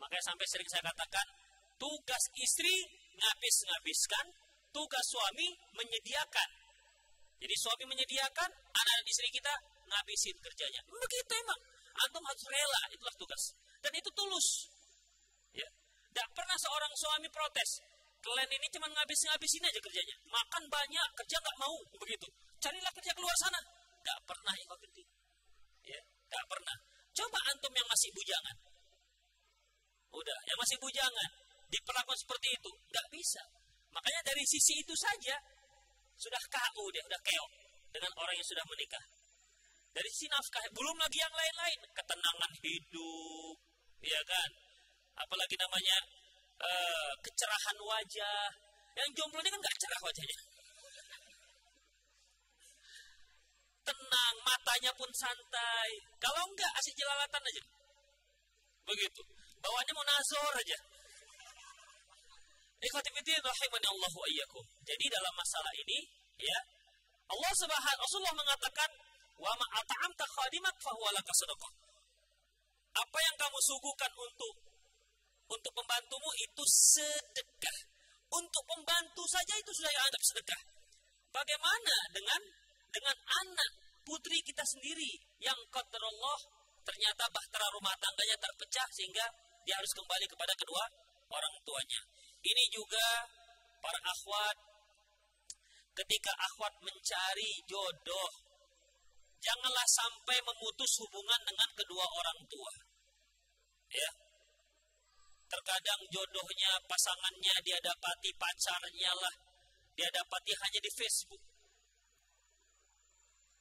[0.00, 1.26] Makanya sampai sering saya katakan,
[1.76, 2.72] tugas istri
[3.16, 4.26] ngabis-ngabiskan,
[4.72, 6.48] tugas suami menyediakan.
[7.36, 9.52] Jadi suami menyediakan, anak dan istri kita
[9.92, 10.80] ngabisin kerjanya.
[10.88, 11.60] Begitu emang.
[11.96, 13.42] Antum harus rela, itulah tugas.
[13.80, 14.48] Dan itu tulus.
[15.52, 15.68] Ya.
[16.12, 17.84] Tidak pernah seorang suami protes.
[18.26, 20.16] Kalian ini cuma ngabis-ngabisin aja kerjanya.
[20.26, 21.78] Makan banyak, kerja nggak mau.
[22.02, 22.26] Begitu.
[22.58, 23.60] Carilah kerja keluar sana.
[24.02, 24.66] Tidak pernah ya
[25.86, 26.76] Ya, tidak pernah.
[27.14, 28.56] Coba antum yang masih bujangan.
[30.10, 31.30] Udah, yang masih bujangan.
[31.70, 32.70] Diperlakukan seperti itu.
[32.90, 33.42] Nggak bisa.
[33.94, 35.38] Makanya dari sisi itu saja,
[36.18, 37.50] sudah KU dia, sudah keok.
[37.94, 39.04] Dengan orang yang sudah menikah.
[39.94, 41.78] Dari sisi nafkah, belum lagi yang lain-lain.
[41.94, 43.56] Ketenangan hidup,
[44.02, 44.50] ya kan?
[45.16, 45.96] Apalagi namanya
[46.60, 48.48] uh, kecerahan wajah.
[48.96, 50.38] Yang jomblo ini kan nggak cerah wajahnya.
[53.86, 55.90] Tenang, matanya pun santai.
[56.18, 57.62] Kalau enggak, asik jelalatan aja.
[58.86, 59.22] Begitu.
[59.62, 60.78] Bawahnya mau nazor aja.
[64.26, 64.64] Ayyakum.
[64.84, 65.98] Jadi dalam masalah ini,
[66.38, 66.58] ya,
[67.30, 68.90] Allah Subhanahu Rasulullah mengatakan
[69.36, 70.76] Wa ma at'amta khadimak.
[72.96, 74.54] Apa yang kamu suguhkan untuk
[75.46, 77.78] untuk pembantumu itu sedekah.
[78.26, 80.60] Untuk pembantu saja itu sudah dianggap sedekah.
[81.30, 82.42] Bagaimana dengan
[82.90, 83.70] dengan anak
[84.02, 85.10] putri kita sendiri
[85.42, 86.38] yang Allah
[86.86, 89.26] ternyata bahtera rumah tangganya terpecah sehingga
[89.66, 90.84] dia harus kembali kepada kedua
[91.30, 92.00] orang tuanya.
[92.46, 93.06] Ini juga
[93.82, 94.56] para akhwat
[95.96, 98.30] ketika akhwat mencari jodoh
[99.42, 102.72] janganlah sampai memutus hubungan dengan kedua orang tua.
[103.90, 104.25] Ya.
[105.46, 109.34] Terkadang jodohnya, pasangannya dia dapati pacarnya lah,
[109.94, 111.42] dia dapati hanya di Facebook.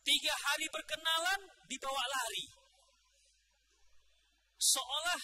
[0.06, 2.46] Tiga hari berkenalan dibawa lari.
[4.58, 5.22] Seolah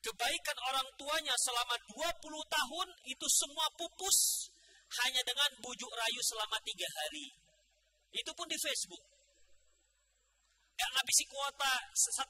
[0.00, 4.48] kebaikan orang tuanya selama 20 tahun itu semua pupus
[5.04, 7.26] hanya dengan bujuk rayu selama tiga hari.
[8.12, 9.04] Itu pun di Facebook.
[10.76, 11.72] Gak ngabisi kuota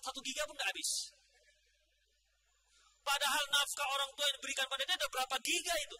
[0.02, 1.15] satu giga pun gak habis.
[3.06, 5.96] Padahal nafkah orang tua yang diberikan pada dia ada berapa giga itu.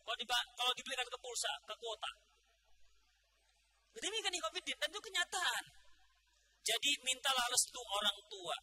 [0.00, 0.24] Kalau, di,
[0.56, 2.10] kalau diberikan ke pulsa, ke kuota.
[4.00, 5.64] Demikian COVID dan itu kenyataan.
[6.64, 8.56] Jadi mintalah restu orang tua.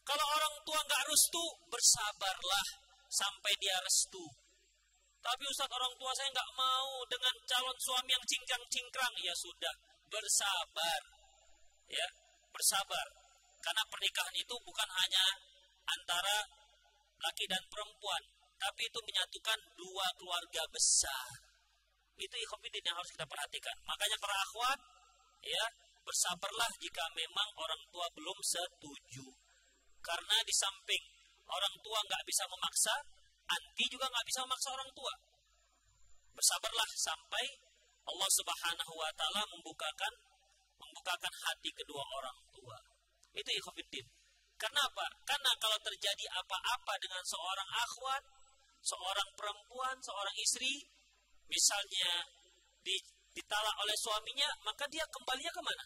[0.00, 2.66] Kalau orang tua nggak restu, bersabarlah
[3.12, 4.24] sampai dia restu.
[5.20, 9.14] Tapi Ustadz orang tua saya nggak mau dengan calon suami yang cingkrang-cingkrang.
[9.20, 9.74] Ya sudah,
[10.08, 11.00] bersabar.
[11.92, 12.08] Ya,
[12.48, 13.06] bersabar.
[13.60, 15.24] Karena pernikahan itu bukan hanya
[15.84, 16.59] antara
[17.20, 18.22] laki dan perempuan,
[18.56, 21.28] tapi itu menyatukan dua keluarga besar.
[22.20, 23.76] Itu ikhwatiddin yang harus kita perhatikan.
[23.88, 24.78] Makanya para akhwat,
[25.40, 25.64] ya,
[26.04, 29.24] bersabarlah jika memang orang tua belum setuju.
[30.00, 31.04] Karena di samping
[31.48, 32.94] orang tua nggak bisa memaksa,
[33.48, 35.14] anti juga nggak bisa memaksa orang tua.
[36.36, 37.44] Bersabarlah sampai
[38.08, 40.12] Allah Subhanahu wa taala membukakan
[40.80, 42.76] membukakan hati kedua orang tua.
[43.36, 44.19] Itu ikhwatiddin.
[44.60, 45.04] Kenapa?
[45.24, 48.22] Karena kalau terjadi apa-apa dengan seorang akhwat,
[48.84, 50.84] seorang perempuan, seorang istri,
[51.48, 52.28] misalnya
[52.84, 52.96] di
[53.32, 55.84] ditalak oleh suaminya, maka dia kembalinya ke mana?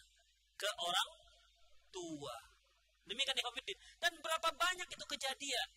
[0.59, 1.09] Ke orang
[1.87, 2.35] tua.
[3.07, 3.79] Demikian ikhwatiddin.
[4.01, 5.69] Dan berapa banyak itu kejadian.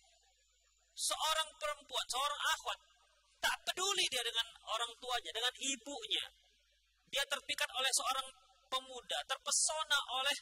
[0.91, 2.79] Seorang perempuan, seorang akhwat,
[3.39, 6.25] tak peduli dia dengan orang tuanya, dengan ibunya.
[7.07, 8.27] Dia terpikat oleh seorang
[8.67, 10.35] pemuda, terpesona oleh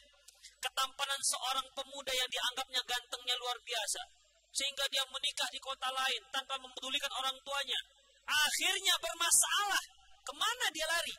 [0.58, 4.02] ketampanan seorang pemuda yang dianggapnya gantengnya luar biasa.
[4.48, 7.80] Sehingga dia menikah di kota lain tanpa mempedulikan orang tuanya.
[8.28, 9.84] Akhirnya bermasalah.
[10.24, 11.16] Ke mana dia lari?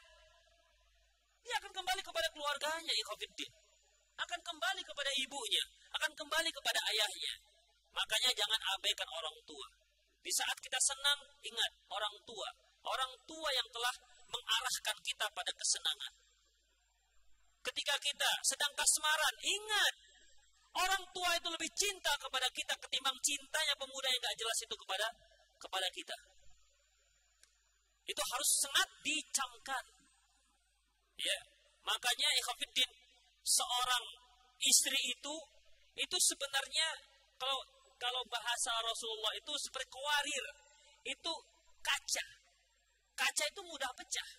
[1.41, 3.51] Dia akan kembali kepada keluarganya, ikhwafiddin.
[4.19, 5.63] Akan kembali kepada ibunya.
[5.97, 7.34] Akan kembali kepada ayahnya.
[7.89, 9.67] Makanya jangan abaikan orang tua.
[10.19, 12.49] Di saat kita senang, ingat orang tua.
[12.86, 13.95] Orang tua yang telah
[14.29, 16.13] mengarahkan kita pada kesenangan.
[17.69, 19.93] Ketika kita sedang kasmaran, ingat
[20.73, 25.08] orang tua itu lebih cinta kepada kita ketimbang cintanya pemuda yang gak jelas itu kepada
[25.62, 26.17] kepada kita.
[28.10, 29.86] Itu harus sangat dicamkan.
[31.21, 31.39] Ya,
[31.86, 32.89] makanya ikhafidin
[33.45, 34.05] seorang
[34.65, 35.36] istri itu
[35.93, 36.89] itu sebenarnya
[37.38, 37.60] kalau
[38.01, 40.45] kalau bahasa Rasulullah itu seperti kuarir,
[41.05, 41.34] itu
[41.86, 42.25] kaca.
[43.13, 44.29] Kaca itu mudah pecah.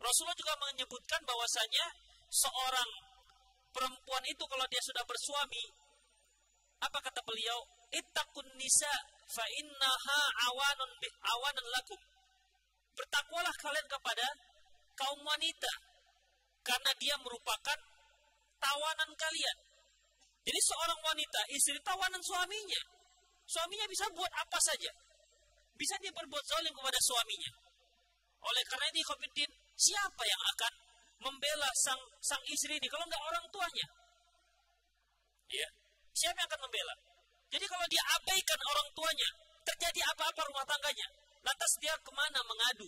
[0.00, 2.90] Rasulullah juga menyebutkan bahwasanya seorang
[3.74, 5.64] perempuan itu kalau dia sudah bersuami,
[6.80, 7.58] apa kata beliau?
[7.90, 8.94] Ittaqun nisa
[9.26, 10.90] fa innaha awanun
[11.26, 12.00] awanan lakum.
[12.94, 14.26] Bertakwalah kalian kepada
[14.94, 15.72] kaum wanita
[16.62, 17.78] karena dia merupakan
[18.62, 19.58] tawanan kalian.
[20.40, 22.80] Jadi seorang wanita istri tawanan suaminya.
[23.50, 24.92] Suaminya bisa buat apa saja.
[25.74, 27.50] Bisa dia berbuat zalim kepada suaminya.
[28.40, 30.72] Oleh karena ini Khofiddin, siapa yang akan
[31.20, 33.86] membela sang sang istri ini kalau nggak orang tuanya?
[35.50, 35.68] Ya,
[36.16, 36.94] siapa yang akan membela?
[37.50, 39.28] Jadi kalau dia abaikan orang tuanya,
[39.66, 41.06] terjadi apa-apa rumah tangganya,
[41.42, 42.86] lantas dia ke mana mengadu?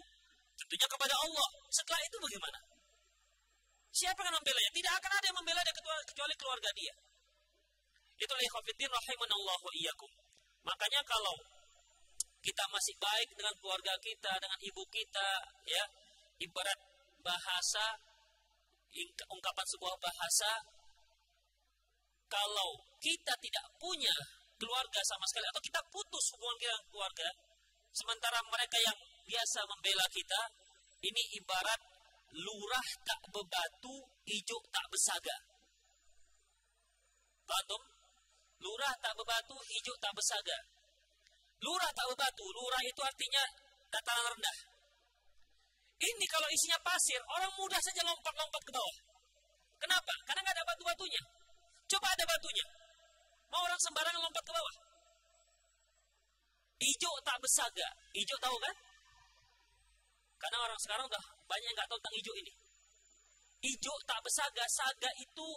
[0.55, 1.49] Tentunya kepada Allah.
[1.75, 2.59] Setelah itu bagaimana?
[3.93, 4.71] Siapa yang membela ya?
[4.73, 5.75] Tidak akan ada yang membela dia
[6.07, 6.95] kecuali keluarga dia.
[8.17, 10.11] Itu ikhwafiddin rahimanallahu iyyakum.
[10.63, 11.37] Makanya kalau
[12.39, 15.29] kita masih baik dengan keluarga kita, dengan ibu kita,
[15.67, 15.85] ya,
[16.39, 16.79] ibarat
[17.23, 17.85] bahasa
[19.33, 20.53] ungkapan sebuah bahasa
[22.29, 24.13] kalau kita tidak punya
[24.57, 27.29] keluarga sama sekali atau kita putus hubungan kita dengan keluarga
[27.93, 30.41] sementara mereka yang biasa membela kita
[31.03, 31.81] ini ibarat
[32.33, 33.95] lurah tak bebatu
[34.29, 35.37] hijau tak besaga
[37.43, 37.83] Batum
[38.63, 40.59] Lurah tak berbatu, hijau tak bersaga.
[41.67, 43.43] Lurah tak berbatu, lurah itu artinya
[43.91, 44.59] dataran rendah.
[46.03, 48.97] Ini kalau isinya pasir, orang mudah saja lompat-lompat ke bawah.
[49.79, 50.15] Kenapa?
[50.27, 51.23] Karena nggak ada batu-batunya.
[51.87, 52.67] Coba ada batunya.
[53.55, 54.75] Mau orang sembarangan lompat ke bawah.
[56.83, 57.89] Hijau tak bersaga.
[58.19, 58.75] Hijau tahu kan?
[60.43, 62.53] Karena orang sekarang udah banyak yang nggak tahu tentang hijau ini.
[63.63, 64.65] Hijau tak bersaga.
[64.67, 65.49] Saga itu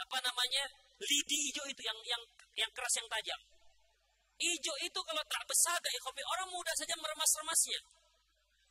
[0.00, 0.64] apa namanya?
[0.96, 2.22] lidi hijau itu yang yang
[2.56, 3.40] yang keras yang tajam.
[4.40, 6.00] Hijau itu kalau tak bersaga ya
[6.32, 7.80] orang muda saja meremas-remasnya.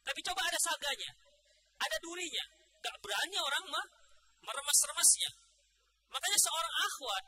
[0.06, 1.12] Tapi coba ada saganya,
[1.82, 2.46] ada durinya,
[2.80, 3.86] gak berani orang mah
[4.46, 5.32] meremas-remasnya.
[6.14, 7.24] Makanya seorang akhwat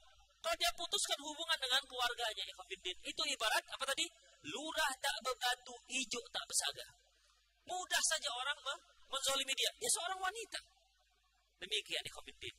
[0.45, 4.05] kalau dia putuskan hubungan dengan keluarganya ikhwatiddin, itu ibarat apa tadi?
[4.47, 6.85] Lurah tak berbatu, hijau tak bersaga.
[7.67, 8.77] Mudah saja orang mah
[9.11, 9.71] menzolimi dia.
[9.81, 10.61] Dia seorang wanita.
[11.59, 12.55] Demikian ikhwatiddin.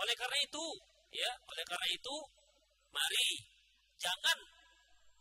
[0.00, 0.64] Oleh karena itu,
[1.10, 2.14] Ya, oleh karena itu
[2.94, 3.28] mari
[3.98, 4.38] jangan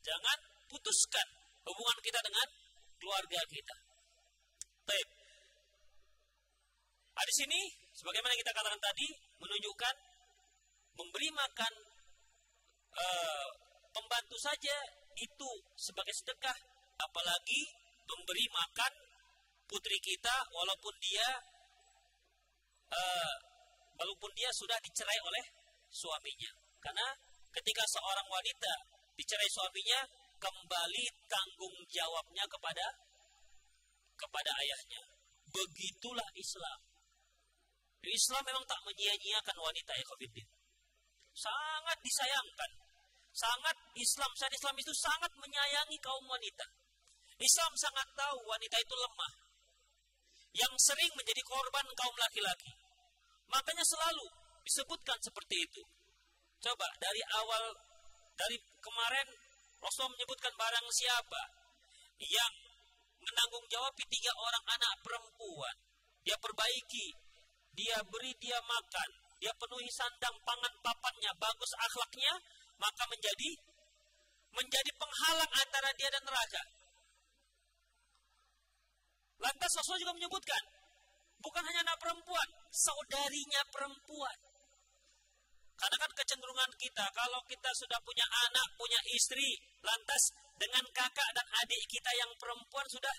[0.06, 0.38] jangan
[0.70, 1.28] putuskan
[1.66, 2.48] hubungan kita dengan
[3.02, 3.76] keluarga kita.
[4.90, 5.08] Baik.
[7.14, 7.62] Hadis ini
[7.94, 9.06] sebagaimana kita katakan tadi
[9.38, 9.96] menunjukkan
[10.98, 11.74] memberi makan
[12.98, 13.06] e,
[13.94, 14.74] pembantu saja
[15.14, 16.58] itu sebagai sedekah
[17.06, 17.70] apalagi
[18.10, 18.94] memberi makan
[19.70, 21.38] putri kita walaupun dia
[22.90, 23.02] e,
[23.94, 25.46] walaupun dia sudah dicerai oleh
[25.86, 26.50] suaminya.
[26.82, 27.14] Karena
[27.54, 28.74] ketika seorang wanita
[29.14, 30.02] dicerai suaminya,
[30.42, 33.09] kembali tanggung jawabnya kepada
[34.20, 35.02] kepada ayahnya.
[35.50, 36.80] Begitulah Islam.
[38.04, 40.48] Islam memang tak menyia-nyiakan wanita ya Khofiddin.
[41.36, 42.72] Sangat disayangkan.
[43.32, 46.66] Sangat Islam, saat Islam itu sangat menyayangi kaum wanita.
[47.40, 49.34] Islam sangat tahu wanita itu lemah.
[50.52, 52.74] Yang sering menjadi korban kaum laki-laki.
[53.48, 54.26] Makanya selalu
[54.66, 55.84] disebutkan seperti itu.
[56.60, 57.64] Coba dari awal
[58.36, 59.28] dari kemarin
[59.80, 61.42] Rasul menyebutkan barang siapa
[62.20, 62.54] yang
[63.24, 65.76] menanggung jawab tiga orang anak perempuan.
[66.24, 67.08] Dia perbaiki,
[67.76, 69.10] dia beri dia makan,
[69.40, 72.34] dia penuhi sandang pangan papannya, bagus akhlaknya,
[72.80, 73.50] maka menjadi
[74.50, 76.64] menjadi penghalang antara dia dan neraka.
[79.40, 80.64] Lantas Rasul juga menyebutkan,
[81.40, 84.38] Bukan hanya anak perempuan, saudarinya perempuan.
[85.80, 91.48] Karena kan kecenderungan kita, kalau kita sudah punya anak, punya istri, lantas dengan kakak dan
[91.64, 93.16] adik kita yang perempuan sudah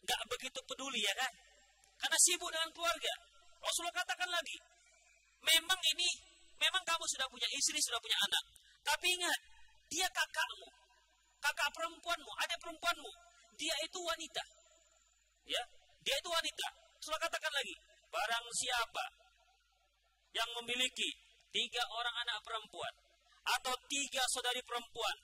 [0.00, 1.32] nggak begitu peduli ya kan?
[2.00, 3.14] Karena sibuk dengan keluarga.
[3.60, 4.56] Rasulullah katakan lagi,
[5.42, 6.10] memang ini,
[6.60, 8.44] memang kamu sudah punya istri, sudah punya anak.
[8.84, 9.40] Tapi ingat,
[9.90, 10.68] dia kakakmu,
[11.42, 13.10] kakak perempuanmu, adik perempuanmu,
[13.58, 14.44] dia itu wanita.
[15.46, 15.62] Ya,
[16.04, 16.66] dia itu wanita.
[17.00, 17.74] Rasulullah katakan lagi,
[18.12, 19.04] barang siapa
[20.36, 21.08] yang memiliki
[21.50, 22.94] tiga orang anak perempuan
[23.46, 25.16] atau tiga saudari perempuan,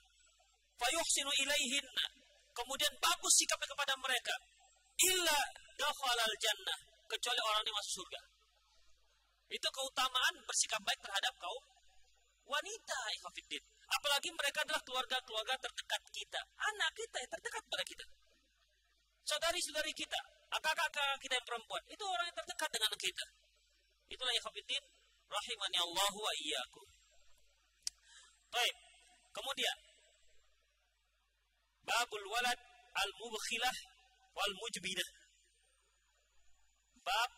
[0.77, 2.05] fayuhsinu ilaihinna,
[2.53, 4.35] kemudian bagus sikapnya kepada mereka,
[5.09, 5.39] illa
[5.77, 8.21] dakhalal jannah, kecuali orang yang masuk surga.
[9.53, 11.63] Itu keutamaan bersikap baik terhadap kaum
[12.49, 13.63] wanita, ikhafidin.
[13.93, 16.41] Apalagi mereka adalah keluarga-keluarga terdekat kita.
[16.57, 18.05] Anak kita yang terdekat pada kita.
[19.23, 20.19] Saudari-saudari kita,
[20.51, 23.25] kakak-kakak kita yang perempuan, itu orang yang terdekat dengan kita.
[24.09, 24.83] Itulah ikhafidin,
[25.29, 26.87] rahimani Allahu wa iyyakum.
[28.51, 28.75] Baik.
[29.33, 29.77] Kemudian
[31.83, 32.59] babul walad
[32.95, 33.77] al-mubkhilah
[34.33, 35.09] wal mujbinah.
[37.03, 37.31] Bab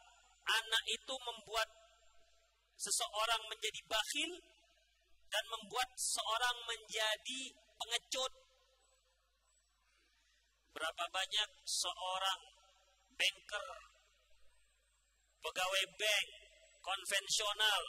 [0.46, 1.70] anak itu membuat
[2.78, 4.32] seseorang menjadi bakhil
[5.32, 7.42] dan membuat seorang menjadi
[7.82, 8.34] pengecut.
[10.76, 12.42] Berapa banyak seorang
[13.16, 13.68] banker,
[15.40, 16.28] pegawai bank
[16.84, 17.82] konvensional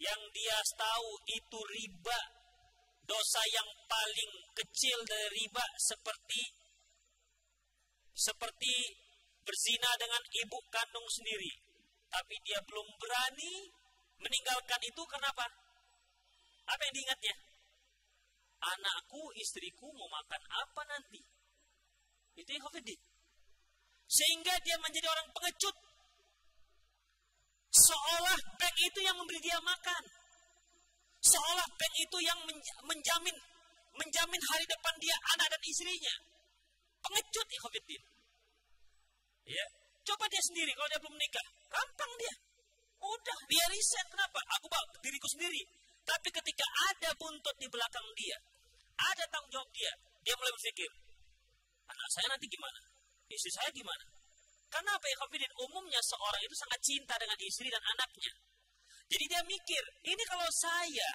[0.00, 2.18] yang dia tahu itu riba,
[3.04, 6.42] dosa yang paling kecil dari riba seperti
[8.14, 8.74] seperti
[9.44, 11.52] berzina dengan ibu kandung sendiri.
[12.08, 13.68] Tapi dia belum berani
[14.22, 15.44] meninggalkan itu kenapa?
[16.64, 17.34] Apa yang diingatnya?
[18.64, 21.20] Anakku, istriku mau makan apa nanti?
[22.38, 22.86] Itu yang COVID.
[24.08, 25.76] Sehingga dia menjadi orang pengecut.
[27.74, 30.02] Seolah bank itu yang memberi dia makan.
[31.24, 32.38] Seolah bank itu yang
[32.84, 33.36] menjamin
[33.94, 36.14] menjamin hari depan dia, anak dan istrinya.
[37.00, 37.84] Pengecut ya COVID.
[39.44, 39.66] Ya,
[40.08, 42.34] coba dia sendiri kalau dia belum menikah, gampang dia.
[43.04, 44.40] Udah, dia riset kenapa?
[44.56, 45.60] Aku bawa diriku sendiri.
[46.04, 48.36] Tapi ketika ada buntut di belakang dia,
[48.96, 49.92] ada tanggung jawab dia,
[50.24, 50.90] dia mulai berpikir,
[51.88, 52.80] anak saya nanti gimana?
[53.28, 54.04] Istri saya gimana?
[54.68, 55.16] Karena apa ya?
[55.64, 58.32] Umumnya seorang itu sangat cinta dengan istri dan anaknya.
[59.08, 61.08] Jadi dia mikir, ini kalau saya,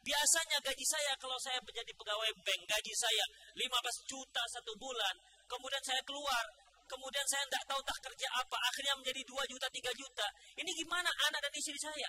[0.00, 3.24] biasanya gaji saya kalau saya menjadi pegawai bank, gaji saya
[3.56, 5.14] 15 juta satu bulan,
[5.48, 6.44] kemudian saya keluar,
[6.88, 10.26] kemudian saya tidak tahu tak kerja apa, akhirnya menjadi 2 juta, 3 juta.
[10.60, 12.08] Ini gimana anak dan istri saya?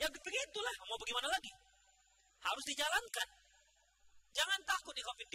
[0.00, 1.52] Ya begitulah, mau bagaimana lagi?
[2.42, 3.28] Harus dijalankan.
[4.32, 5.28] Jangan takut di covid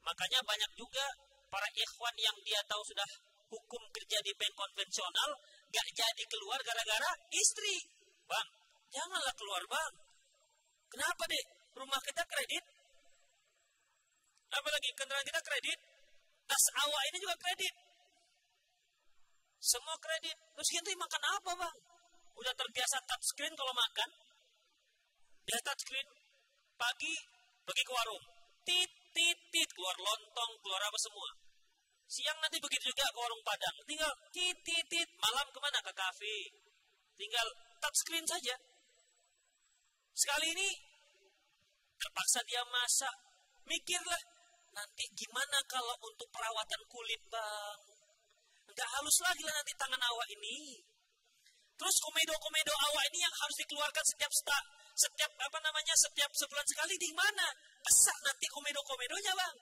[0.00, 1.04] Makanya banyak juga
[1.50, 3.08] para ikhwan yang dia tahu sudah
[3.50, 5.30] hukum kerja di bank konvensional,
[5.68, 7.99] gak jadi keluar gara-gara istri.
[8.30, 8.48] Bang,
[8.94, 9.92] janganlah keluar bang.
[10.94, 11.44] Kenapa deh?
[11.74, 12.64] Rumah kita kredit.
[14.54, 15.78] Apalagi kendaraan kita kredit.
[16.46, 17.74] Tas awak ini juga kredit.
[19.58, 20.38] Semua kredit.
[20.54, 21.76] Terus kita makan apa bang?
[22.40, 24.10] udah terbiasa touchscreen kalau makan,
[25.44, 26.08] dia touchscreen,
[26.80, 27.14] pagi
[27.68, 28.24] pergi ke warung,
[28.64, 31.30] tit, tit, tit, keluar lontong, keluar apa semua.
[32.10, 35.78] Siang nanti begitu juga ke warung Padang, tinggal tit, tit, tit, malam ke mana?
[35.84, 36.36] Ke kafe.
[37.14, 37.46] Tinggal
[37.80, 38.54] touchscreen saja.
[40.12, 40.68] Sekali ini
[41.96, 43.14] terpaksa dia masak,
[43.64, 44.22] mikirlah
[44.76, 47.78] nanti gimana kalau untuk perawatan kulit bang?
[48.70, 50.78] Nggak halus lagi lah nanti tangan awak ini.
[51.80, 54.58] Terus komedo-komedo awak ini yang harus dikeluarkan setiap sta,
[54.92, 57.48] setiap apa namanya setiap sebulan sekali di mana?
[57.80, 59.56] Besar nanti komedo-komedonya bang.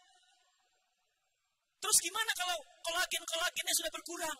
[1.78, 4.38] Terus gimana kalau kolagen-kolagennya sudah berkurang?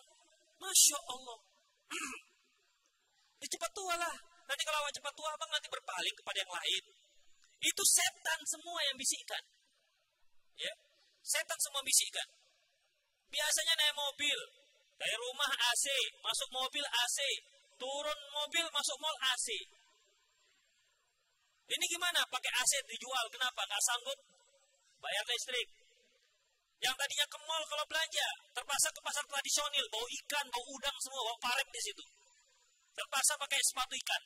[0.59, 1.39] Masya Allah.
[3.39, 4.15] ya cepat tua lah.
[4.49, 6.83] Nanti kalau awak cepat tua bang nanti berpaling kepada yang lain.
[7.59, 9.43] Itu setan semua yang bisikan.
[10.59, 10.73] Ya,
[11.23, 12.27] setan semua bisikan.
[13.29, 14.39] Biasanya naik mobil,
[14.99, 15.85] dari rumah AC,
[16.19, 17.19] masuk mobil AC,
[17.79, 19.47] turun mobil masuk mall AC.
[21.69, 22.25] Ini gimana?
[22.27, 23.61] Pakai AC dijual, kenapa?
[23.63, 24.19] Gak sanggup
[24.99, 25.67] bayar listrik.
[26.79, 31.21] Yang tadinya ke mall kalau belanja, terpaksa ke pasar tradisional, bau ikan, bau udang semua,
[31.27, 32.05] bau parek di situ.
[32.99, 34.23] Terpaksa pakai sepatu ikan.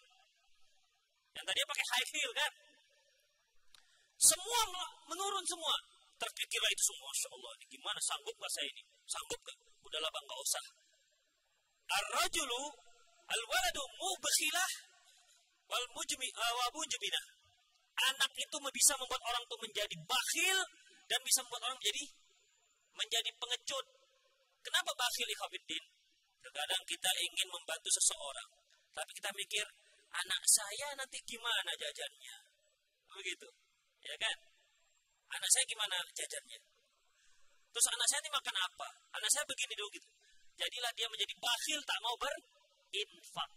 [1.37, 2.51] Yang tadinya pakai high heel kan.
[4.17, 4.61] Semua
[5.13, 5.75] menurun semua.
[6.17, 7.09] Terpikirlah itu semua.
[7.13, 7.99] Masya Allah, ini gimana?
[8.01, 8.81] Sanggup gak ini?
[9.05, 9.57] Sanggup gak?
[9.85, 10.65] Udahlah bang, gak usah.
[11.93, 12.61] Ar-rajulu
[13.23, 14.71] Al-waladu mubkhilah
[15.71, 17.25] wal mujmi uh, wa mujbinah.
[18.13, 20.57] Anak itu bisa membuat orang itu menjadi bakhil
[21.07, 22.03] dan bisa membuat orang menjadi
[22.93, 23.85] menjadi pengecut.
[24.65, 25.83] Kenapa bakhil ikhwatiddin?
[26.43, 28.49] Terkadang kita ingin membantu seseorang,
[28.93, 29.65] tapi kita mikir
[30.13, 32.37] anak saya nanti gimana jajannya,
[33.09, 33.49] begitu,
[34.05, 34.37] ya kan?
[35.33, 36.59] Anak saya gimana jajannya?
[37.73, 38.87] Terus anak saya ini makan apa?
[39.17, 40.09] Anak saya begini dulu gitu.
[40.53, 43.49] Jadilah dia menjadi bakhil tak mau berinfak.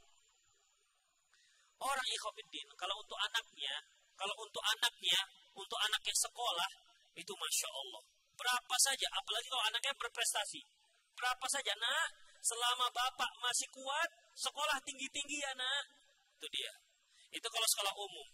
[1.77, 3.75] Orang ikhwafiddin, kalau untuk anaknya,
[4.17, 5.21] kalau untuk anaknya,
[5.53, 6.71] untuk anaknya sekolah,
[7.13, 8.03] itu Masya Allah.
[8.33, 10.65] Berapa saja, apalagi kalau anaknya berprestasi.
[11.13, 12.09] Berapa saja, nak,
[12.41, 15.85] selama bapak masih kuat, sekolah tinggi-tinggi ya nak.
[16.37, 16.73] Itu dia.
[17.33, 18.29] Itu kalau sekolah umum.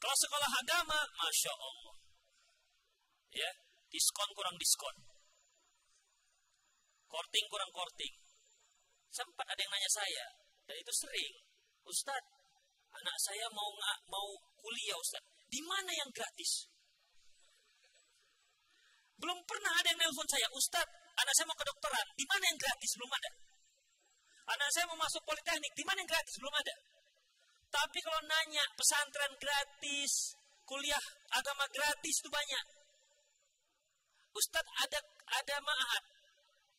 [0.00, 1.94] Kalau sekolah agama, Masya Allah.
[3.30, 3.50] Ya,
[3.86, 4.96] diskon kurang diskon.
[7.06, 8.14] Korting kurang korting.
[9.10, 10.26] Sempat ada yang nanya saya,
[10.66, 11.34] dan itu sering.
[11.82, 12.30] Ustadz,
[12.94, 13.70] anak saya mau
[14.06, 14.28] mau
[14.58, 15.26] kuliah Ustadz.
[15.50, 16.70] Di mana yang gratis?
[19.18, 22.90] Belum pernah ada yang nelpon saya, Ustadz, anak saya mau kedokteran, di mana yang gratis?
[22.96, 23.30] Belum ada.
[24.50, 26.34] Anak saya mau masuk politeknik, di mana yang gratis?
[26.42, 26.74] Belum ada.
[27.70, 30.34] Tapi kalau nanya pesantren gratis,
[30.66, 32.64] kuliah agama gratis itu banyak.
[34.34, 34.98] Ustadz ada
[35.38, 36.04] ada maaf.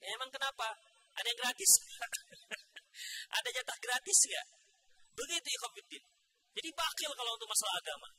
[0.03, 0.67] Ya, emang kenapa?
[1.15, 1.71] Ada yang gratis.
[3.39, 4.43] ada jatah gratis ya?
[5.15, 6.03] Begitu ikhwafiddin.
[6.51, 8.09] Jadi bakil kalau untuk masalah agama.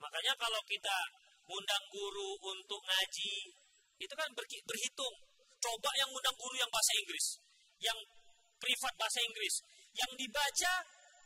[0.00, 0.96] Makanya kalau kita
[1.44, 3.34] undang guru untuk ngaji,
[4.00, 5.14] itu kan berhitung.
[5.60, 7.26] Coba yang undang guru yang bahasa Inggris,
[7.78, 7.98] yang
[8.62, 9.54] privat bahasa Inggris,
[9.98, 10.74] yang dibaca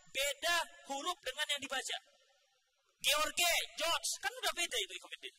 [0.09, 0.57] beda
[0.89, 1.97] huruf dengan yang dibaca.
[3.05, 5.35] George, George, kan udah beda itu ikhwafiddin.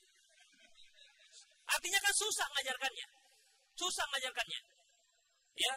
[1.68, 3.08] Artinya kan susah ngajarkannya.
[3.76, 4.60] Susah ngajarkannya.
[5.58, 5.74] Ya.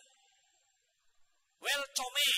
[1.60, 2.28] Well, come.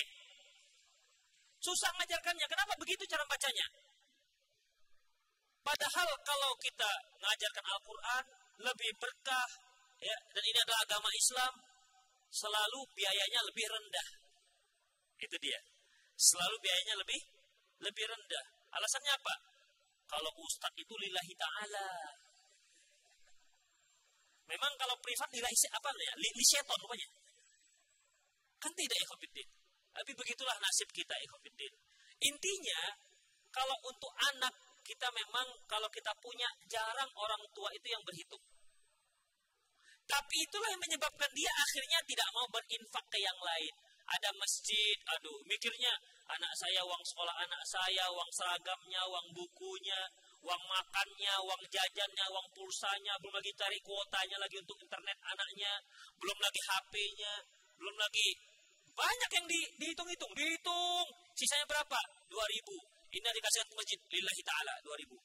[1.60, 2.46] Susah ngajarkannya.
[2.48, 3.66] Kenapa begitu cara bacanya?
[5.62, 6.90] Padahal kalau kita
[7.22, 8.24] mengajarkan Al-Quran
[8.66, 9.48] lebih berkah,
[10.02, 11.52] ya, dan ini adalah agama Islam,
[12.32, 14.08] selalu biayanya lebih rendah.
[15.20, 15.60] Itu dia.
[16.16, 17.20] Selalu biayanya lebih
[17.84, 18.44] lebih rendah.
[18.72, 19.34] Alasannya apa?
[20.08, 21.88] Kalau ustadz itu lillahi ta'ala.
[24.48, 26.12] Memang kalau privat lillahi apa ya?
[26.16, 27.08] Li, seton rupanya.
[28.60, 29.48] Kan tidak ikhwafiddin.
[29.92, 31.72] Tapi begitulah nasib kita ikhwafiddin.
[32.22, 32.80] Intinya,
[33.52, 38.42] kalau untuk anak kita memang kalau kita punya jarang orang tua itu yang berhitung.
[40.12, 43.72] Tapi itulah yang menyebabkan dia akhirnya tidak mau berinfak ke yang lain.
[44.12, 45.88] Ada masjid, aduh, mikirnya
[46.28, 50.00] anak saya, uang sekolah anak saya, uang seragamnya, uang bukunya,
[50.44, 55.72] uang makannya, uang jajannya, uang pulsanya, belum lagi cari kuotanya lagi untuk internet anaknya,
[56.20, 57.34] belum lagi HP-nya,
[57.80, 58.26] belum lagi
[58.92, 62.00] banyak yang di, dihitung-hitung, dihitung, sisanya berapa?
[62.28, 63.16] 2000.
[63.16, 65.16] Ini dikasihkan ke masjid lillahi ta'ala 2000.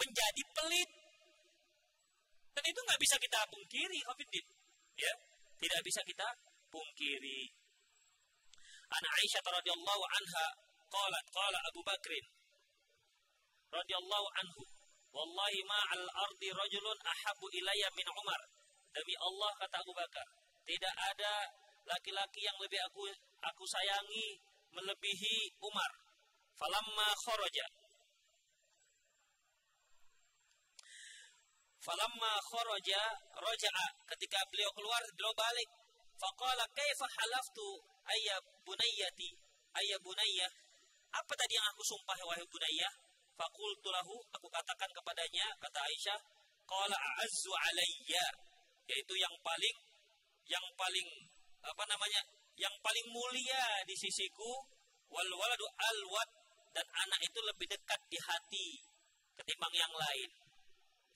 [0.00, 0.90] Menjadi pelit.
[2.58, 4.46] Dan itu nggak bisa kita pungkiri, Khafidin.
[4.98, 5.14] Ya,
[5.62, 6.26] tidak bisa kita
[6.74, 7.46] pungkiri.
[8.90, 10.46] Anak Aisyah radhiyallahu anha
[10.90, 12.24] qalat qala Abu Bakrin
[13.70, 14.62] radhiyallahu anhu
[15.14, 18.40] wallahi ma al ardi rajulun ahabu ilayya min Umar
[18.90, 20.26] demi Allah kata Abu Bakar
[20.64, 21.32] tidak ada
[21.84, 23.12] laki-laki yang lebih aku
[23.44, 24.40] aku sayangi
[24.72, 25.92] melebihi Umar
[26.56, 27.66] falamma kharaja
[31.82, 33.02] falamma kharaja
[33.38, 33.86] raja'a.
[34.14, 35.68] Ketika beliau keluar beliau balik.
[36.18, 37.66] Faqala kaifa halaftu
[38.10, 39.30] ayya bunayyati?
[39.78, 40.48] Ayya bunayya.
[41.14, 42.90] Apa tadi yang aku sumpah wahai bunayya?
[43.38, 46.18] Faqultu lahu aku katakan kepadanya kata Aisyah
[46.66, 48.26] qala a'azzu alayya.
[48.90, 49.76] Yaitu yang paling
[50.50, 51.08] yang paling
[51.62, 52.20] apa namanya
[52.58, 54.66] yang paling mulia di sisiku.
[55.08, 56.28] Wal waladu alwat
[56.76, 58.66] dan anak itu lebih dekat di hati
[59.40, 60.30] ketimbang yang lain.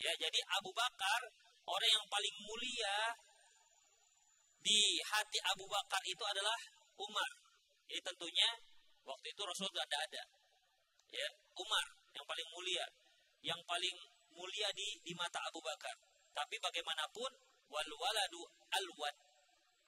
[0.03, 1.21] Ya, jadi Abu Bakar
[1.63, 2.97] orang yang paling mulia
[4.63, 6.59] di hati Abu Bakar itu adalah
[6.99, 7.31] Umar.
[7.87, 8.49] Jadi tentunya
[9.07, 10.23] waktu itu Rasul tidak ada.
[11.13, 11.87] Ya, Umar
[12.19, 12.87] yang paling mulia,
[13.47, 13.97] yang paling
[14.35, 15.95] mulia di di mata Abu Bakar.
[16.35, 17.31] Tapi bagaimanapun
[17.71, 18.43] wal waladu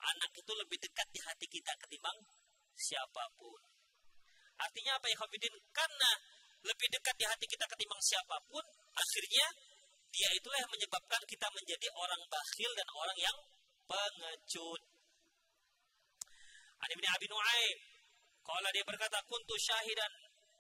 [0.05, 2.19] anak itu lebih dekat di hati kita ketimbang
[2.77, 3.61] siapa pun.
[4.61, 5.55] Artinya apa ya Khafidin?
[5.73, 6.11] Karena
[6.65, 9.47] lebih dekat di hati kita ketimbang siapa pun, akhirnya
[10.15, 13.37] dia itulah yang menyebabkan kita menjadi orang bakhil dan orang yang
[13.91, 14.81] pengecut.
[16.87, 17.79] Ani bin Abi Nuaim,
[18.47, 20.13] kalau dia berkata, kuntu syahidan,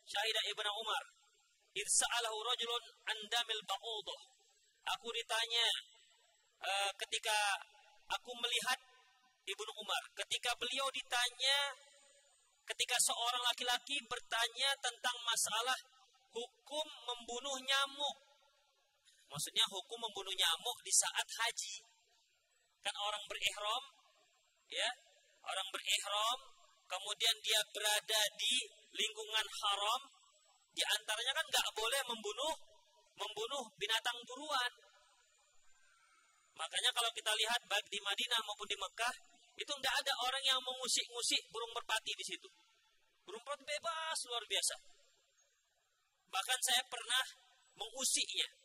[0.03, 1.05] syahida ibnu Umar,
[1.71, 4.21] id sa'alahu rajulun andamil ba'uduh.
[4.99, 5.67] Aku ditanya
[6.61, 7.37] uh, ketika
[8.11, 8.79] aku melihat
[9.45, 11.77] Ibnu Umar, ketika beliau ditanya
[12.65, 15.77] ketika seorang laki-laki bertanya tentang masalah
[16.33, 18.17] hukum membunuh nyamuk.
[19.29, 21.75] Maksudnya hukum membunuh nyamuk di saat haji.
[22.85, 23.85] Kan orang berihram
[24.68, 24.91] ya,
[25.45, 26.39] orang berihram,
[26.89, 28.55] kemudian dia berada di
[28.95, 30.03] lingkungan haram,
[30.75, 32.55] di antaranya kan nggak boleh membunuh
[33.14, 34.72] membunuh binatang buruan.
[36.55, 39.14] Makanya kalau kita lihat baik di Madinah maupun di Mekah,
[39.55, 42.49] itu tidak ada orang yang mengusik-ngusik burung merpati di situ.
[43.27, 44.75] Burung merpati bebas luar biasa.
[46.31, 47.25] Bahkan saya pernah
[47.79, 48.64] mengusiknya.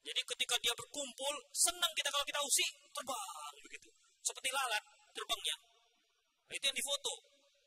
[0.00, 3.88] Jadi ketika dia berkumpul, senang kita kalau kita usik, terbang begitu.
[4.24, 5.56] Seperti lalat terbangnya.
[6.50, 7.14] Itu yang difoto.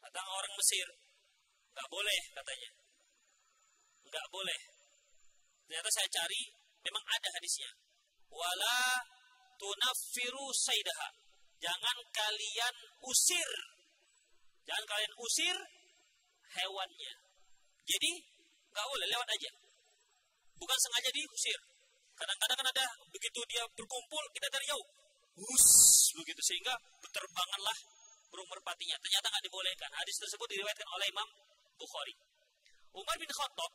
[0.02, 0.88] Kata orang Mesir.
[1.74, 2.72] Gak boleh katanya.
[4.10, 4.60] Gak boleh.
[5.66, 6.42] Ternyata saya cari,
[6.86, 7.70] memang ada hadisnya.
[8.30, 9.02] Wala
[9.58, 11.10] tunaffiru saidaha.
[11.62, 12.76] Jangan kalian
[13.08, 13.50] usir.
[14.68, 15.56] Jangan kalian usir
[16.54, 17.14] hewannya.
[17.84, 18.12] Jadi,
[18.70, 19.52] gak boleh, lewat aja.
[20.60, 21.73] Bukan sengaja diusir.
[22.14, 24.88] Kadang-kadang kan ada, begitu dia berkumpul, kita dari jauh.
[25.34, 25.68] Hus,
[26.14, 26.42] begitu.
[26.46, 27.78] Sehingga berterbanganlah
[28.30, 28.98] burung merpatinya.
[29.02, 29.90] Ternyata nggak dibolehkan.
[29.98, 31.30] Hadis tersebut diriwayatkan oleh Imam
[31.78, 32.16] Bukhari.
[32.94, 33.72] Umar bin Khattab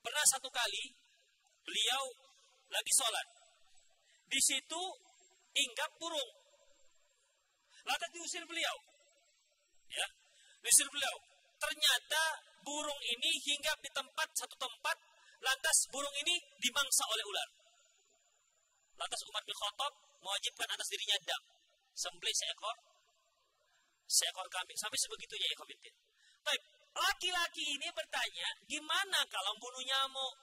[0.00, 0.84] pernah satu kali
[1.62, 2.04] beliau
[2.70, 3.26] lagi sholat.
[4.30, 4.82] Di situ
[5.54, 6.30] inggap burung.
[7.86, 8.76] Lantas diusir beliau.
[9.90, 10.06] Ya,
[10.62, 11.16] diusir beliau.
[11.58, 12.22] Ternyata
[12.62, 14.96] burung ini hinggap di tempat satu tempat,
[15.40, 17.48] lantas burung ini dimangsa oleh ular.
[19.00, 21.42] Lantas Umar bin Khattab mewajibkan atas dirinya dam.
[21.96, 22.76] Sembelih seekor
[24.10, 25.94] seekor kambing sampai sebegitunya ya komitin.
[26.42, 26.62] Baik,
[26.98, 30.34] laki-laki ini bertanya, gimana kalau bunuh nyamuk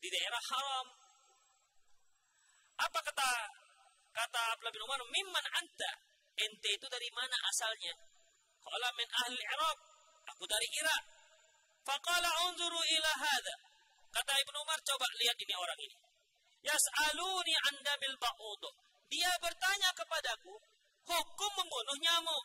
[0.00, 0.86] di daerah haram?
[2.80, 3.30] Apa kata
[4.16, 5.92] kata Abdullah bin Umar, "Mimman anta?"
[6.40, 7.92] Ente itu dari mana asalnya?
[8.64, 9.78] Qala min ahli Iraq.
[10.32, 11.19] Aku dari Irak.
[11.86, 13.54] Faqala unzuru ila hadha.
[14.10, 15.96] Kata Ibnu Umar, coba lihat ini orang ini.
[16.66, 18.74] Yas'aluni anda bil ba'uduh.
[19.10, 20.54] Dia bertanya kepadaku,
[21.08, 22.44] hukum membunuh nyamuk.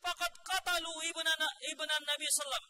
[0.00, 2.64] Fakat katalu ibnan ibnan Nabi Sallam.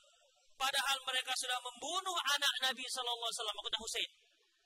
[0.58, 4.10] Padahal mereka sudah membunuh anak Nabi Sallallahu Alaihi Wasallam, Hussein.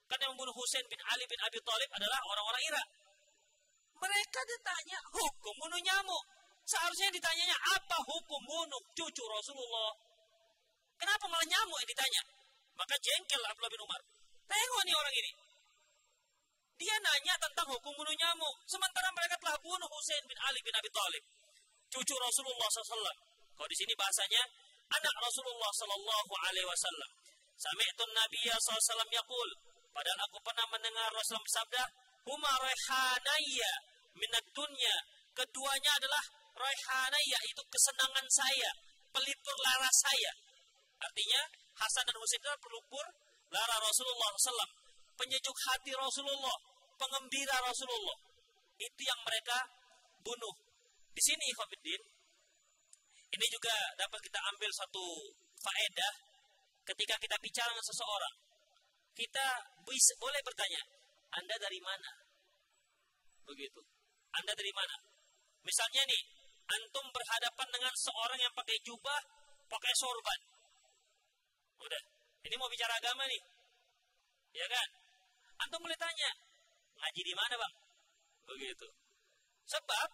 [0.09, 2.87] Karena membunuh Hussein bin Ali bin Abi Thalib adalah orang-orang Irak.
[4.01, 6.25] Mereka ditanya hukum bunuh nyamuk.
[6.65, 9.93] Seharusnya ditanyanya apa hukum bunuh cucu Rasulullah.
[10.99, 12.23] Kenapa malah nyamuk yang ditanya?
[12.75, 14.01] Maka jengkel Abdullah bin Umar.
[14.45, 15.33] Tengok nih orang ini.
[16.75, 18.55] Dia nanya tentang hukum bunuh nyamuk.
[18.67, 21.25] Sementara mereka telah bunuh Hussein bin Ali bin Abi Thalib.
[21.95, 23.17] Cucu Rasulullah SAW.
[23.55, 24.43] Kalau di sini bahasanya
[24.91, 27.11] anak Rasulullah Sallallahu Alaihi Wasallam.
[27.55, 29.51] Sami'tun Nabiya SAW yakul.
[29.95, 31.83] Padahal aku pernah mendengar Rasulullah bersabda,
[32.27, 33.73] Huma rehanaya
[34.19, 34.97] minat dunya.
[35.35, 36.25] Keduanya adalah
[36.59, 38.71] rehanaya, itu kesenangan saya,
[39.15, 40.33] pelipur lara saya.
[41.05, 41.41] Artinya,
[41.75, 43.07] Hasan dan Husain adalah pelipur
[43.53, 44.85] lara Rasulullah SAW
[45.15, 46.57] penyejuk hati Rasulullah,
[46.99, 48.19] pengembira Rasulullah.
[48.79, 49.59] Itu yang mereka
[50.27, 50.55] bunuh.
[51.15, 52.03] Di sini Ikhwanuddin,
[53.35, 55.05] ini juga dapat kita ambil satu
[55.63, 56.15] faedah
[56.91, 58.35] ketika kita bicara dengan seseorang.
[59.15, 59.47] Kita
[60.19, 60.83] boleh bertanya,
[61.39, 62.11] Anda dari mana?
[63.47, 63.81] Begitu.
[64.35, 64.97] Anda dari mana?
[65.63, 66.23] Misalnya nih,
[66.67, 69.21] antum berhadapan dengan seorang yang pakai jubah,
[69.71, 70.41] pakai sorban.
[71.81, 72.03] Udah,
[72.47, 73.43] ini mau bicara agama nih.
[74.55, 74.89] Ya kan?
[75.67, 76.31] Antum boleh tanya,
[76.99, 77.75] ngaji di mana bang?
[78.51, 78.89] Begitu.
[79.65, 80.09] Sebab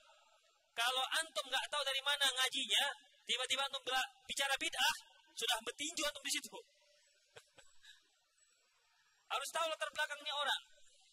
[0.73, 2.85] kalau antum nggak tahu dari mana ngajinya,
[3.27, 3.83] tiba-tiba antum
[4.25, 4.95] bicara bid'ah,
[5.35, 6.51] sudah bertinju antum di situ.
[9.33, 10.63] Harus tahu latar belakangnya orang.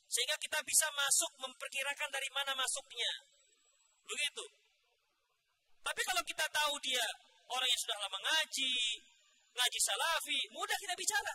[0.07, 3.11] Sehingga kita bisa masuk memperkirakan dari mana masuknya.
[4.07, 4.45] Begitu.
[5.83, 7.03] Tapi kalau kita tahu dia
[7.51, 8.71] orang yang sudah lama ngaji,
[9.57, 11.33] ngaji salafi, mudah kita bicara.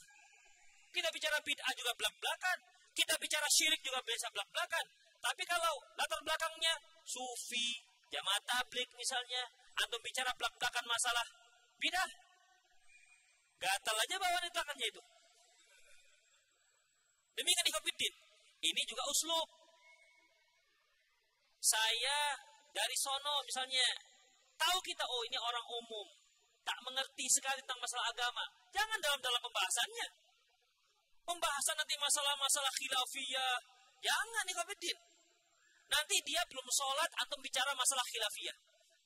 [0.94, 2.58] Kita bicara bid'ah juga belak-belakan.
[2.92, 4.84] Kita bicara syirik juga bisa belak-belakan.
[5.22, 7.80] Tapi kalau latar belakangnya sufi,
[8.12, 9.42] jamaah tablik misalnya,
[9.74, 11.26] atau bicara belak-belakan masalah
[11.80, 12.10] bidah,
[13.58, 15.02] gatal aja bawaan belakangnya itu.
[17.32, 18.14] Demikian ikhwafiddin.
[18.62, 19.48] Ini juga uslub.
[21.62, 22.36] Saya
[22.74, 23.86] dari sono misalnya,
[24.58, 26.06] tahu kita, oh ini orang umum,
[26.62, 28.44] tak mengerti sekali tentang masalah agama.
[28.70, 30.08] Jangan dalam-dalam pembahasannya.
[31.22, 33.56] Pembahasan nanti masalah-masalah khilafiyah.
[34.02, 34.98] Jangan nih kabedin.
[35.92, 38.56] Nanti dia belum sholat atau bicara masalah khilafiyah.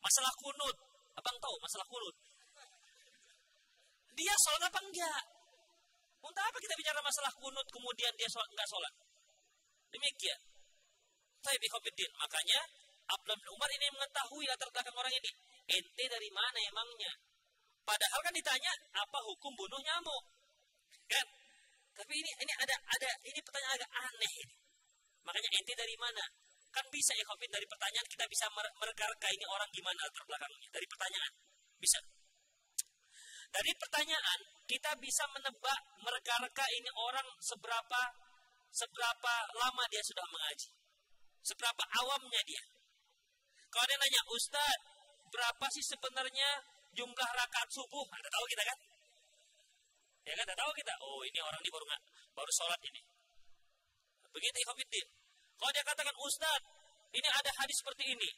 [0.00, 0.76] Masalah kunut.
[1.16, 2.16] Abang tahu masalah kunut.
[4.16, 5.22] Dia sholat apa enggak?
[6.24, 8.92] Untuk apa kita bicara masalah kunut kemudian dia sholat enggak sholat?
[9.92, 10.40] Demikian.
[11.44, 12.10] Tapi bikobidin.
[12.16, 12.60] Makanya
[13.06, 15.30] bin Umar ini mengetahui latar belakang orang ini.
[15.66, 17.12] Ente dari mana emangnya?
[17.86, 20.22] Padahal kan ditanya apa hukum bunuh nyamuk.
[21.06, 21.26] Kan?
[21.94, 24.54] Tapi ini ini ada ada ini pertanyaan agak aneh ini.
[25.22, 26.24] Makanya ente dari mana?
[26.74, 30.68] Kan bisa ya Covid dari pertanyaan kita bisa merekarka ini orang gimana terbelakangnya.
[30.74, 31.32] Dari pertanyaan.
[31.78, 31.98] Bisa.
[33.54, 38.00] Dari pertanyaan kita bisa menebak merekarka ini orang seberapa
[38.74, 40.68] seberapa lama dia sudah mengaji.
[41.46, 42.64] Seberapa awamnya dia.
[43.70, 44.84] Kalau dia nanya, Ustadz,
[45.30, 46.50] berapa sih sebenarnya
[46.96, 48.06] jumlah rakaat subuh?
[48.08, 48.78] Ada tahu kita kan?
[50.26, 50.92] Ya kan, tahu kita.
[51.04, 51.86] Oh, ini orang ini baru
[52.34, 53.00] baru sholat ini.
[54.32, 55.06] Begitu ikhwatiddin.
[55.56, 56.60] Kalau dia katakan Ustaz,
[57.12, 58.30] ini ada hadis seperti ini.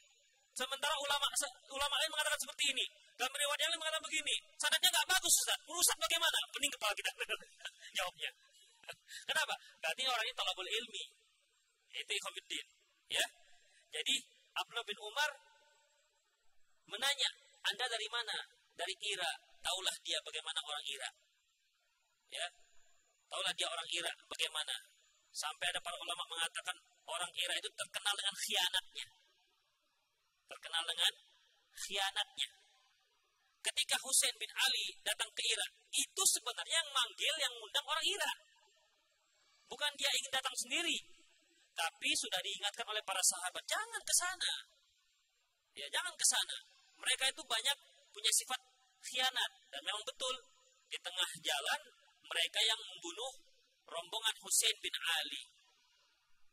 [0.55, 1.25] Sementara ulama
[1.71, 2.85] ulama lain mengatakan seperti ini.
[3.19, 4.35] Dan riwayat yang lain mengatakan begini.
[4.55, 5.59] Sanadnya nggak bagus Ustaz.
[5.67, 6.39] Urusan bagaimana?
[6.55, 7.11] Pening kepala kita.
[7.97, 8.31] Jawabnya.
[9.27, 9.53] Kenapa?
[9.83, 11.03] Berarti orang ini talabul ilmi.
[11.95, 12.65] Itu ikhwatiddin.
[13.11, 13.25] Ya.
[13.89, 14.15] Jadi
[14.55, 15.29] Abdullah bin Umar
[16.89, 17.29] menanya,
[17.67, 18.37] Anda dari mana?
[18.77, 19.31] Dari Ira.
[19.59, 21.09] Taulah dia bagaimana orang Ira.
[22.31, 22.47] Ya.
[23.27, 24.75] Taulah dia orang Ira bagaimana
[25.29, 29.07] Sampai ada para ulama mengatakan orang Irak itu terkenal dengan khianatnya.
[30.49, 31.13] Terkenal dengan
[31.77, 32.49] khianatnya.
[33.59, 38.37] Ketika Husain bin Ali datang ke Irak, itu sebenarnya yang manggil, yang mengundang orang Irak.
[39.69, 40.97] Bukan dia ingin datang sendiri,
[41.77, 44.53] tapi sudah diingatkan oleh para sahabat, jangan ke sana.
[45.77, 46.57] Ya, jangan ke sana.
[46.99, 47.77] Mereka itu banyak
[48.11, 48.59] punya sifat
[48.99, 50.35] khianat dan memang betul
[50.89, 51.81] di tengah jalan
[52.29, 53.33] mereka yang membunuh
[53.89, 54.93] rombongan Hussein bin
[55.23, 55.43] Ali.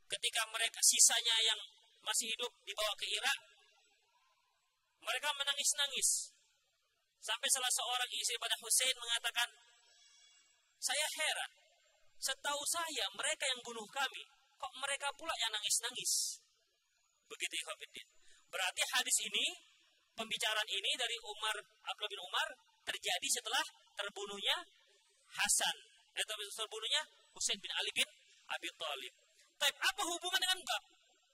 [0.06, 1.60] Ketika mereka sisanya yang
[2.06, 3.38] masih hidup dibawa ke Irak,
[5.02, 6.30] mereka menangis-nangis.
[7.18, 9.50] Sampai salah seorang istri pada Hussein mengatakan,
[10.78, 11.50] saya heran,
[12.22, 14.22] setahu saya mereka yang bunuh kami,
[14.54, 16.38] kok mereka pula yang nangis-nangis.
[17.26, 18.08] Begitu Ikhwanuddin.
[18.46, 19.46] Berarti hadis ini,
[20.16, 22.48] pembicaraan ini dari Umar, Abdullah bin Umar,
[22.88, 23.64] terjadi setelah
[23.94, 24.56] terbunuhnya
[25.36, 25.76] Hasan.
[26.16, 27.02] Eh, terbunuhnya
[27.36, 28.08] Husain bin Ali bin
[28.48, 29.14] Abi Thalib.
[29.60, 30.82] Tapi apa hubungan dengan bab?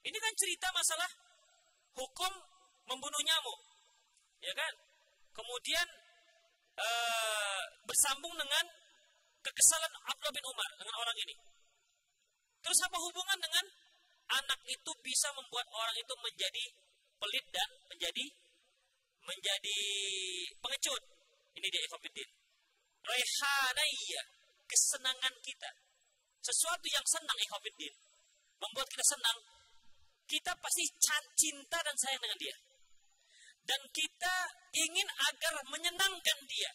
[0.03, 1.11] Ini kan cerita masalah
[1.95, 2.33] hukum
[2.91, 3.59] membunuh nyamuk.
[4.43, 4.73] Ya kan?
[5.31, 5.87] Kemudian
[6.75, 8.65] ee, bersambung dengan
[9.43, 11.35] kekesalan Abdullah bin Umar dengan orang ini.
[12.63, 13.67] Terus apa hubungan dengan
[14.43, 16.65] anak itu bisa membuat orang itu menjadi
[17.23, 18.25] pelit dan menjadi
[19.27, 19.81] menjadi
[20.59, 21.03] pengecut.
[21.59, 22.31] Ini dia Ikhwanuddin.
[23.03, 24.23] Rehanaya,
[24.67, 25.71] kesenangan kita.
[26.43, 27.95] Sesuatu yang senang ikhwafiddin
[28.59, 29.39] membuat kita senang
[30.27, 30.85] kita pasti
[31.39, 32.57] cinta dan sayang dengan dia.
[33.63, 34.35] Dan kita
[34.75, 36.73] ingin agar menyenangkan dia.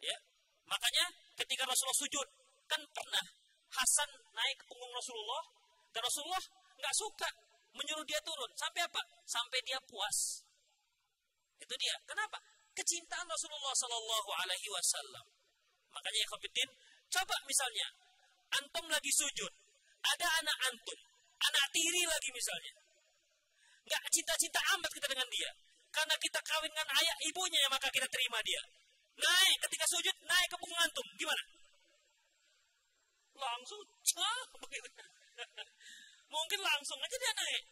[0.00, 0.16] Ya.
[0.64, 1.04] Makanya
[1.36, 2.28] ketika Rasulullah sujud
[2.70, 3.24] kan pernah
[3.72, 5.44] Hasan naik ke punggung Rasulullah
[5.96, 6.44] dan Rasulullah
[6.76, 7.28] nggak suka
[7.72, 8.48] menyuruh dia turun.
[8.56, 9.00] Sampai apa?
[9.24, 10.41] Sampai dia puas
[11.62, 12.42] itu dia kenapa
[12.74, 15.24] kecintaan Rasulullah Shallallahu Alaihi Wasallam
[15.94, 16.68] makanya ikhwafiddin
[17.12, 17.86] coba misalnya
[18.58, 19.52] antum lagi sujud,
[20.04, 20.98] ada anak antum,
[21.40, 22.72] anak tiri lagi misalnya.
[23.88, 25.50] Nggak cinta-cinta amat kita dengan dia.
[25.92, 28.62] Karena kita kawin dengan ayah ibunya ya maka kita terima dia.
[29.12, 31.06] Naik ketika sujud, naik ke punggung antum.
[31.20, 31.42] Gimana?
[33.36, 34.44] Langsung cah.
[36.32, 37.64] Mungkin langsung aja dia naik.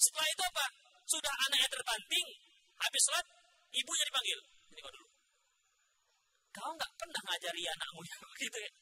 [0.00, 0.66] Setelah itu apa?
[1.06, 2.26] Sudah anaknya terbanting,
[2.78, 3.26] habis sholat,
[3.74, 4.38] ibunya dipanggil.
[4.72, 5.08] Ini kau dulu.
[6.52, 8.72] Kau nggak pernah ngajari anakmu ya begitu ya?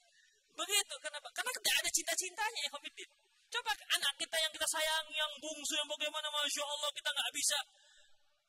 [0.50, 1.28] Begitu, kenapa?
[1.32, 2.70] Karena tidak ada cinta-cintanya ya.
[3.50, 7.58] Coba anak kita yang kita sayang, yang bungsu, yang bagaimana, Masya Allah, kita nggak bisa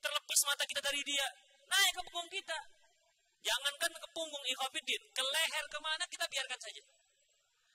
[0.01, 1.27] terlepas mata kita dari dia.
[1.65, 2.59] Naik ke punggung kita.
[3.41, 6.83] Jangankan ke punggung ikhwafiddin, ke leher ke mana kita biarkan saja.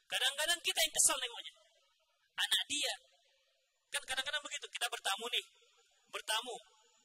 [0.07, 1.55] Kadang-kadang kita yang kesal nengoknya.
[2.39, 2.95] Anak dia.
[3.91, 5.45] Kan kadang-kadang begitu, kita bertamu nih.
[6.17, 6.57] Bertamu,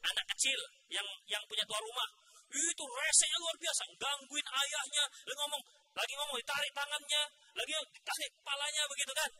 [0.07, 2.09] anak kecil yang yang punya tuan rumah.
[2.51, 5.03] Itu resenya luar biasa, gangguin ayahnya,
[5.35, 5.61] ngomong,
[5.95, 7.23] lagi ngomong ditarik tangannya,
[7.55, 9.31] lagi ditarik kepalanya begitu kan.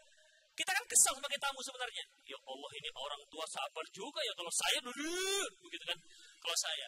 [0.51, 2.03] Kita kan kesal sebagai tamu sebenarnya.
[2.28, 5.24] Ya Allah ini orang tua sabar juga ya kalau saya dulu
[5.63, 5.97] begitu kan.
[6.43, 6.88] Kalau saya.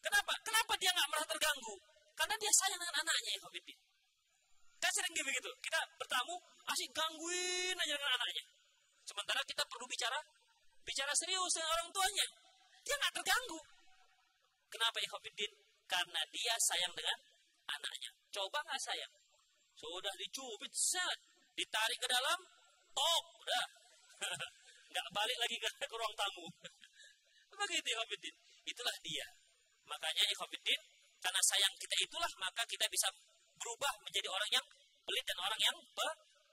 [0.00, 0.32] Kenapa?
[0.40, 1.74] Kenapa dia nggak merasa terganggu?
[2.16, 3.64] Karena dia sayang dengan anaknya ya Covid.
[4.80, 5.50] Kan sering begitu.
[5.60, 6.34] Kita bertamu,
[6.72, 8.44] asik gangguin aja dengan anaknya.
[9.04, 10.18] Sementara kita perlu bicara
[10.86, 12.26] bicara serius dengan orang tuanya.
[12.86, 13.60] Dia nggak terganggu.
[14.70, 15.08] Kenapa ya?
[15.86, 17.18] Karena dia sayang dengan
[17.66, 18.10] anaknya.
[18.30, 19.12] Coba nggak sayang?
[19.76, 21.18] Sudah dicubit, set,
[21.58, 22.38] ditarik ke dalam,
[22.94, 23.66] top, udah.
[24.92, 26.46] nggak balik lagi ke, ke ruang tamu.
[27.60, 28.34] Begitu Ikhwanuddin.
[28.66, 29.26] Itulah dia.
[29.86, 30.80] Makanya Ikhwanuddin,
[31.20, 33.08] karena sayang kita itulah, maka kita bisa
[33.56, 34.66] berubah menjadi orang yang
[35.06, 35.76] pelit dan orang yang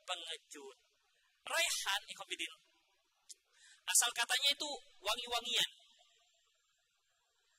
[0.06, 0.78] pengecut.
[1.44, 2.54] Raihan Ikhwanuddin.
[3.84, 4.70] Asal katanya itu
[5.04, 5.70] wangi-wangian.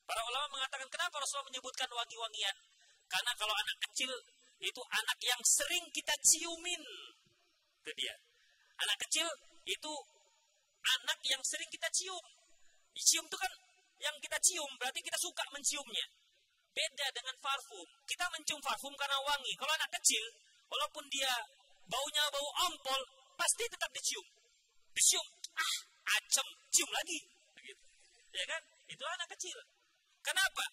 [0.04, 2.56] Para ulama mengatakan kenapa Rasulullah menyebutkan wangi-wangian?
[3.08, 4.12] Karena kalau anak kecil
[4.60, 6.82] itu anak yang sering kita ciumin
[7.84, 8.14] ke dia.
[8.84, 9.28] Anak kecil
[9.64, 9.92] itu
[10.84, 12.24] anak yang sering kita cium.
[12.94, 13.52] Cium itu kan
[14.00, 16.04] yang kita cium, berarti kita suka menciumnya.
[16.74, 17.86] Beda dengan parfum.
[18.04, 19.52] Kita mencium parfum karena wangi.
[19.56, 20.24] Kalau anak kecil,
[20.68, 21.32] walaupun dia
[21.86, 23.00] baunya bau ampol,
[23.38, 24.26] pasti tetap dicium.
[24.94, 27.18] Dicium, ah, acem, cium lagi.
[27.57, 27.84] Begitu.
[28.34, 28.62] Ya kan?
[28.88, 29.59] Itu anak kecil.
[30.24, 30.64] Kenapa?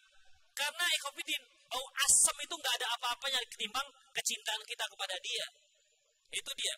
[0.52, 5.48] Karena ekofidin, bau asam itu nggak ada apa-apanya ketimbang kecintaan kita kepada dia.
[6.32, 6.76] Itu dia.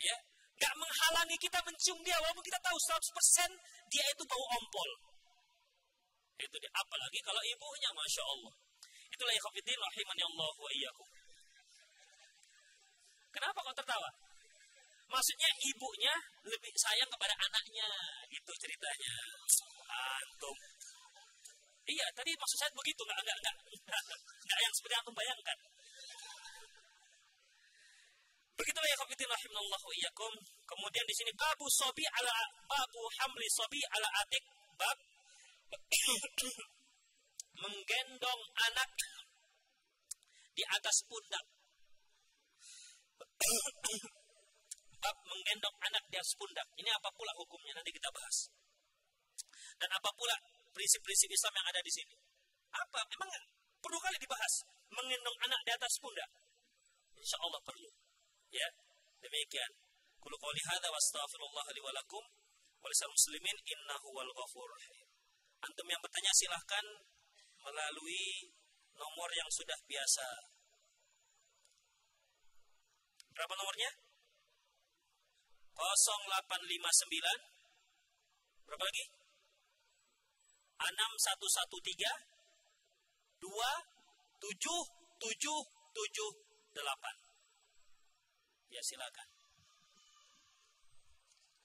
[0.00, 0.16] Ya,
[0.56, 4.90] nggak menghalangi kita mencium dia walaupun kita tahu 100% dia itu bau ompol.
[6.40, 6.70] Itu dia.
[6.72, 8.54] Apalagi kalau ibunya, masya Allah.
[9.10, 11.08] Itulah ikhafidin rahimani Allah wa iyyakum.
[13.30, 14.08] Kenapa kau tertawa?
[15.10, 16.14] Maksudnya ibunya
[16.46, 17.88] lebih sayang kepada anaknya.
[18.30, 19.14] Itu ceritanya.
[19.90, 20.56] Antum.
[21.90, 23.56] Iya, tadi maksud saya begitu, nggak nggak nggak
[24.46, 25.58] nggak yang seperti antum bayangkan.
[28.54, 30.32] Begitulah ya kafirin rahimallahu iyyakum.
[30.68, 32.30] Kemudian di sini babu sobi ala
[32.70, 34.44] babu hamli sobi ala atik
[34.78, 34.98] bab
[37.66, 38.90] menggendong anak
[40.54, 41.44] di atas pundak.
[45.00, 46.68] bab menggendong anak di atas pundak.
[46.76, 48.52] Ini apa pula hukumnya nanti kita bahas.
[49.80, 50.36] Dan apa pula
[50.76, 52.14] prinsip-prinsip Islam yang ada di sini?
[52.70, 53.00] Apa?
[53.16, 53.30] Memang
[53.80, 54.54] perlu kali dibahas
[54.92, 56.30] menggendong anak di atas pundak.
[57.16, 57.90] Insya Allah perlu.
[58.52, 58.68] Ya,
[59.24, 59.72] demikian.
[60.20, 62.24] Kulu qawli hadza wa astaghfirullah li wa lakum
[62.80, 64.70] wa muslimin innahu wal ghafur
[65.60, 66.84] Antum yang bertanya silahkan
[67.60, 68.48] melalui
[68.96, 70.28] nomor yang sudah biasa.
[73.36, 73.90] Berapa nomornya?
[75.80, 79.04] 0859 Berapa lagi?
[80.80, 82.40] 6113
[83.40, 87.16] 2 7 7 7 8
[88.70, 89.28] Ya silakan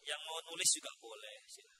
[0.05, 1.74] Yang mau nulis juga boleh silakan.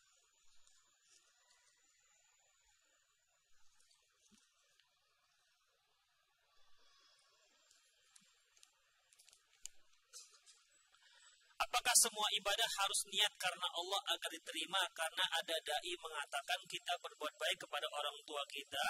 [11.76, 14.80] Apakah semua ibadah harus niat karena Allah agar diterima?
[14.96, 18.88] Karena ada dai mengatakan kita berbuat baik kepada orang tua kita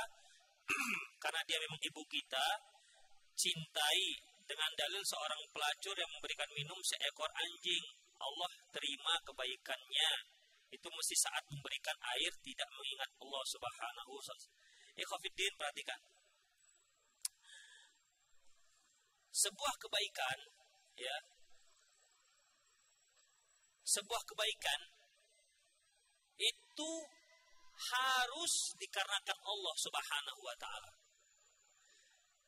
[1.25, 2.45] karena dia memang ibu kita,
[3.33, 7.81] cintai dengan dalil seorang pelacur yang memberikan minum seekor anjing.
[8.21, 10.11] Allah terima kebaikannya.
[10.69, 15.33] Itu mesti saat memberikan air tidak mengingat Allah Subhanahu wa taala.
[15.57, 15.99] Perhatikan.
[19.33, 20.37] Sebuah kebaikan
[21.01, 21.17] ya
[23.85, 24.81] sebuah kebaikan
[26.35, 26.91] itu
[27.75, 30.91] harus dikarenakan Allah Subhanahu wa taala.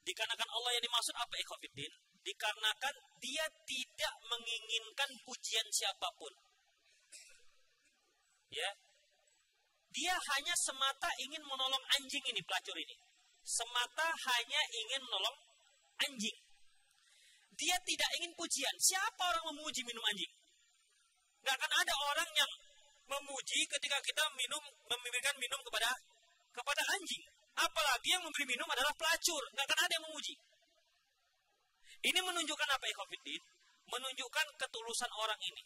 [0.04, 1.94] Dikarenakan Allah yang dimaksud apa ikhwatiddin?
[2.24, 6.34] Dikarenakan dia tidak menginginkan pujian siapa pun.
[8.52, 8.72] Ya.
[9.92, 12.96] Dia hanya semata ingin menolong anjing ini pelacur ini.
[13.44, 15.38] Semata hanya ingin menolong
[16.08, 16.38] anjing.
[17.58, 18.76] Dia tidak ingin pujian.
[18.80, 20.32] Siapa orang memuji minum anjing?
[21.48, 22.52] Gak akan ada orang yang
[23.08, 24.60] memuji ketika kita minum
[24.92, 25.88] memberikan minum kepada
[26.52, 27.24] kepada anjing.
[27.56, 29.40] Apalagi yang memberi minum adalah pelacur.
[29.56, 30.36] Gak akan ada yang memuji.
[32.04, 32.96] Ini menunjukkan apa ya?
[33.88, 35.64] Menunjukkan ketulusan orang ini.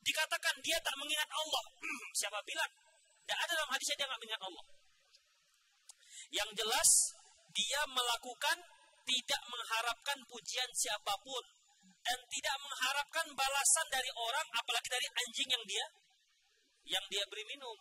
[0.00, 1.64] Dikatakan dia tak mengingat Allah.
[1.84, 2.72] Hmm, siapa bilang?
[3.24, 4.64] Tidak ada dalam hadisnya dia nggak mengingat Allah.
[6.32, 6.90] Yang jelas
[7.52, 8.56] dia melakukan
[9.04, 11.44] tidak mengharapkan pujian siapa pun
[12.04, 15.86] dan tidak mengharapkan balasan dari orang apalagi dari anjing yang dia
[16.84, 17.76] yang dia beri minum.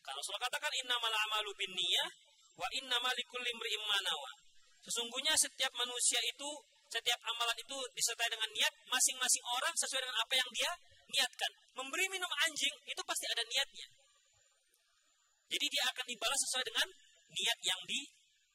[0.00, 2.08] Kalau Rasulullah katakan innamal amalu binniyah
[2.54, 3.82] wa innamal likulli imri'in
[4.80, 6.50] Sesungguhnya setiap manusia itu
[6.90, 10.70] setiap amalan itu disertai dengan niat masing-masing orang sesuai dengan apa yang dia
[11.10, 11.50] niatkan.
[11.78, 13.86] Memberi minum anjing itu pasti ada niatnya.
[15.50, 16.88] Jadi dia akan dibalas sesuai dengan
[17.30, 18.00] niat yang di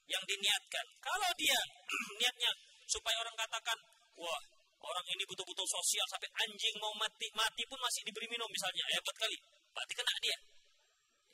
[0.08, 0.84] yang diniatkan.
[1.00, 1.56] Kalau dia
[2.20, 2.50] niatnya
[2.88, 3.78] supaya orang katakan,
[4.20, 4.40] wah
[4.82, 8.84] Orang ini betul-betul sosial sampai anjing mau mati mati pun masih diberi minum misalnya.
[8.92, 9.36] Hebat kali.
[9.72, 10.38] Berarti kena dia.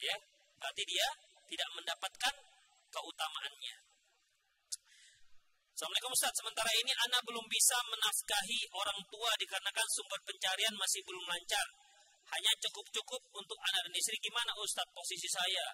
[0.03, 0.16] Ya,
[0.59, 1.09] berarti dia
[1.51, 2.34] tidak mendapatkan
[2.90, 3.76] keutamaannya.
[5.72, 11.24] Assalamualaikum Ustaz, sementara ini anak belum bisa menafkahi orang tua dikarenakan sumber pencarian masih belum
[11.26, 11.66] lancar.
[12.32, 14.16] Hanya cukup-cukup untuk anak dan istri.
[14.22, 15.66] Gimana Ustaz posisi saya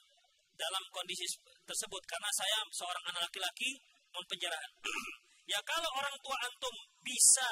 [0.57, 1.29] dalam kondisi
[1.63, 2.03] tersebut?
[2.09, 3.71] Karena saya seorang anak laki-laki
[4.17, 4.71] non penjaraan.
[5.49, 7.49] Ya kalau orang tua antum bisa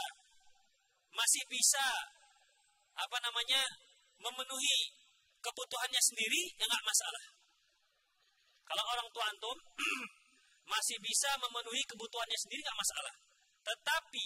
[1.16, 1.86] masih bisa
[2.92, 3.64] apa namanya
[4.20, 4.92] memenuhi
[5.40, 7.24] kebutuhannya sendiri ya nggak masalah.
[8.68, 9.56] Kalau orang tua antum
[10.72, 13.14] masih bisa memenuhi kebutuhannya sendiri nggak masalah.
[13.64, 14.24] Tetapi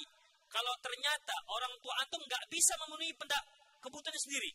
[0.50, 3.44] kalau ternyata orang tua antum nggak bisa memenuhi pendak
[3.86, 4.50] kebutuhannya sendiri.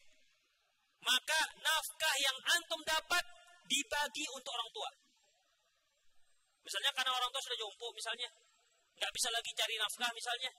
[1.07, 3.24] Maka nafkah yang antum dapat
[3.63, 4.89] dibagi untuk orang tua.
[6.66, 8.30] Misalnya karena orang tua sudah jompo misalnya,
[8.96, 10.52] nggak bisa lagi cari nafkah misalnya,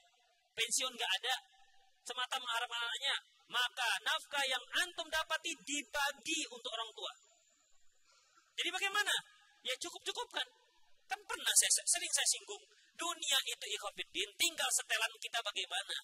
[0.56, 1.34] pensiun nggak ada,
[2.06, 3.16] semata mengharapkan anaknya,
[3.50, 7.12] maka nafkah yang antum dapati dibagi untuk orang tua.
[8.56, 9.14] Jadi bagaimana?
[9.66, 10.46] Ya cukup-cukupkan.
[11.06, 12.62] Kan pernah saya, sering saya singgung,
[12.98, 15.96] dunia itu ikhwafiddin, tinggal setelan kita bagaimana.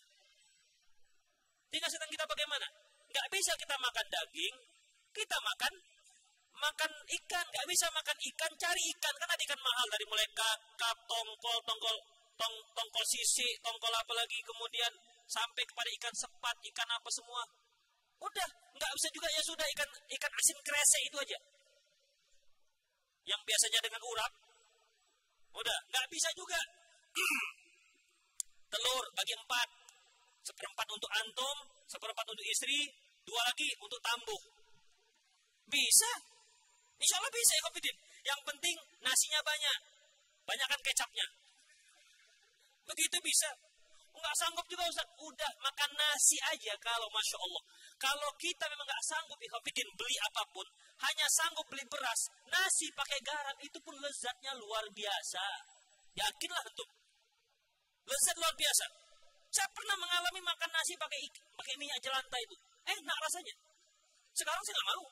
[1.73, 2.67] Tinggal setelan kita bagaimana.
[3.09, 4.57] Nggak bisa kita makan daging,
[5.13, 5.73] kita makan
[6.63, 10.97] makan ikan, nggak bisa makan ikan, cari ikan kan ada ikan mahal dari mulai kakap,
[11.11, 11.97] tongkol, tongkol,
[12.39, 14.93] tong, tongkol sisi, tongkol apa lagi, kemudian
[15.29, 17.43] sampai kepada ikan sepat, ikan apa semua.
[18.23, 21.39] Udah, nggak bisa juga ya sudah ikan ikan asin krese itu aja.
[23.27, 24.33] Yang biasanya dengan urap,
[25.59, 26.61] udah nggak bisa juga.
[28.73, 29.69] Telur bagi empat,
[30.49, 31.57] seperempat untuk antum,
[31.91, 32.89] seperempat untuk istri,
[33.27, 34.43] dua lagi untuk tambuh.
[35.69, 36.11] Bisa,
[37.03, 37.97] Insya Allah bisa ya Kopidin.
[38.23, 39.79] Yang penting nasinya banyak.
[40.47, 41.27] Banyakkan kecapnya.
[42.87, 43.51] Begitu bisa.
[44.13, 45.09] Enggak sanggup juga Ustaz.
[45.19, 47.63] Udah makan nasi aja kalau Masya Allah.
[47.97, 50.67] Kalau kita memang enggak sanggup Ikhwafidin beli apa pun.
[51.03, 52.21] Hanya sanggup beli beras.
[52.53, 55.45] Nasi pakai garam itu pun lezatnya luar biasa.
[56.13, 56.85] Yakinlah itu.
[58.07, 58.85] Lezat luar biasa.
[59.53, 61.21] Saya pernah mengalami makan nasi pakai
[61.57, 62.57] pakai minyak jelantah itu.
[62.89, 63.55] Enak rasanya.
[64.33, 65.05] Sekarang saya nggak mau.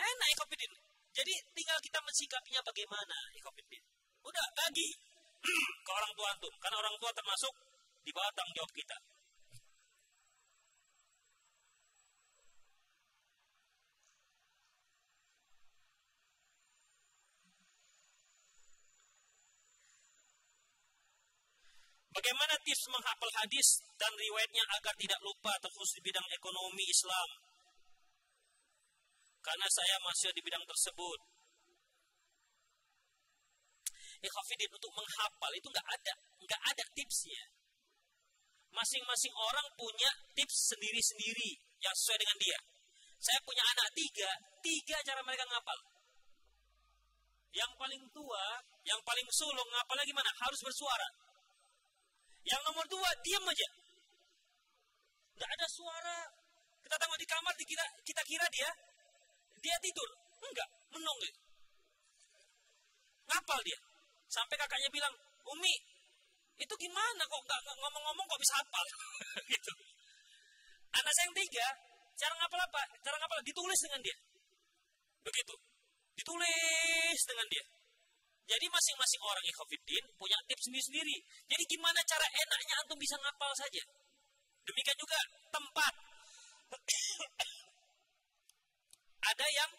[0.00, 0.72] Enak ikopidin.
[1.10, 3.89] Jadi tinggal kita mensikapinya bagaimana ikopidin.
[4.20, 4.88] Udah bagi
[5.86, 6.54] ke orang tua antum.
[6.60, 7.54] Karena orang tua termasuk
[8.04, 8.96] di bawah tanggung jawab kita.
[22.20, 27.28] Bagaimana tips menghafal hadis dan riwayatnya agar tidak lupa terkhusus di bidang ekonomi Islam?
[29.40, 31.39] Karena saya masih di bidang tersebut.
[34.20, 36.14] Ikhafidin untuk menghafal itu nggak ada,
[36.44, 37.42] nggak ada tipsnya.
[38.70, 41.50] Masing-masing orang punya tips sendiri-sendiri
[41.80, 42.58] yang sesuai dengan dia.
[43.20, 44.30] Saya punya anak tiga,
[44.62, 45.78] tiga cara mereka ngapal.
[47.50, 48.44] Yang paling tua,
[48.86, 50.30] yang paling sulung ngapal lagi mana?
[50.38, 51.08] Harus bersuara.
[52.46, 53.68] Yang nomor dua, diam aja.
[55.34, 56.18] Nggak ada suara.
[56.80, 58.70] Kita tengok di kamar, dikira, kita kira dia
[59.60, 60.10] dia tidur.
[60.40, 61.34] Enggak, menung dia.
[63.28, 63.78] Ngapal dia.
[64.30, 65.10] Sampai kakaknya bilang,
[65.50, 65.74] Umi,
[66.54, 68.86] itu gimana kok nggak ngomong-ngomong kok bisa hafal?
[69.52, 69.72] gitu.
[70.94, 71.66] Anak saya yang tiga,
[72.14, 72.82] cara ngapal apa?
[73.02, 74.16] Cara ngapal ditulis dengan dia.
[75.26, 75.54] Begitu.
[76.14, 77.64] Ditulis dengan dia.
[78.50, 81.16] Jadi masing-masing orang ikhafidin punya tips sendiri-sendiri.
[81.50, 83.82] Jadi gimana cara enaknya antum bisa ngapal saja.
[84.66, 85.18] Demikian juga
[85.54, 85.94] tempat.
[89.30, 89.70] Ada yang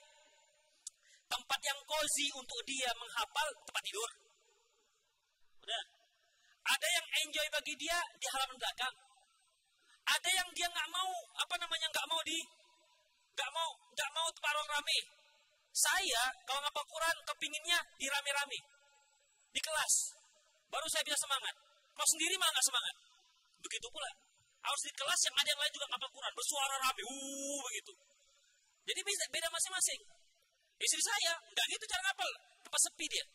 [1.28, 4.10] tempat yang cozy untuk dia menghafal tempat tidur.
[5.62, 5.84] Udah.
[6.62, 8.96] Ada yang enjoy bagi dia di halaman belakang.
[10.02, 12.40] Ada yang dia nggak mau apa namanya nggak mau di
[13.32, 15.00] nggak mau nggak mau orang rame.
[15.72, 18.60] Saya kalau ngapal Quran kepinginnya di rame-rame
[19.56, 19.94] di kelas.
[20.68, 21.56] Baru saya bisa semangat.
[21.96, 22.96] Kalau sendiri malah nggak semangat.
[23.62, 24.12] Begitu pula
[24.62, 27.94] harus di kelas yang ada yang lain juga ngapal Quran bersuara rame, uh begitu.
[28.86, 30.02] Jadi beda, masing-masing.
[30.82, 32.30] Istri saya, enggak gitu cara ngapal.
[32.66, 33.26] Tempat sepi dia.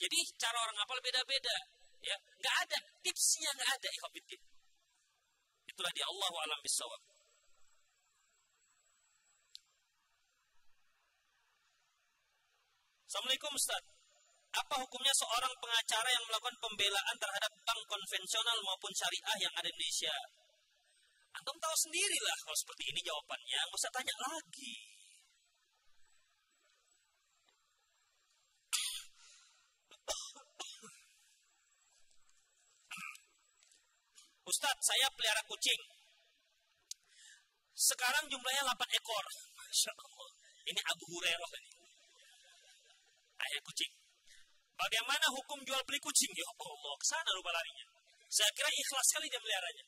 [0.00, 1.56] Jadi cara orang ngapal beda-beda.
[2.00, 4.40] Ya, enggak ada tipsnya enggak ada ikhwatiddin.
[5.68, 7.02] Itulah dia Allah alam bisawab.
[13.04, 13.82] Assalamualaikum Ustaz.
[14.50, 19.74] Apa hukumnya seorang pengacara yang melakukan pembelaan terhadap bank konvensional maupun syariah yang ada di
[19.78, 20.14] Indonesia?
[21.38, 24.89] Antum tahu sendirilah kalau seperti ini jawabannya, nggak usah tanya lagi.
[34.50, 35.78] Ustadz, saya pelihara kucing.
[37.70, 39.24] Sekarang jumlahnya 8 ekor.
[39.62, 40.30] Masya Allah.
[40.66, 41.70] Ini Abu Hurairah ini.
[43.40, 43.92] Ayah kucing.
[44.74, 46.30] Bagaimana hukum jual beli kucing?
[46.34, 47.86] Ya Allah, ke sana lupa larinya.
[48.26, 49.84] Saya kira ikhlas sekali dia meliharanya.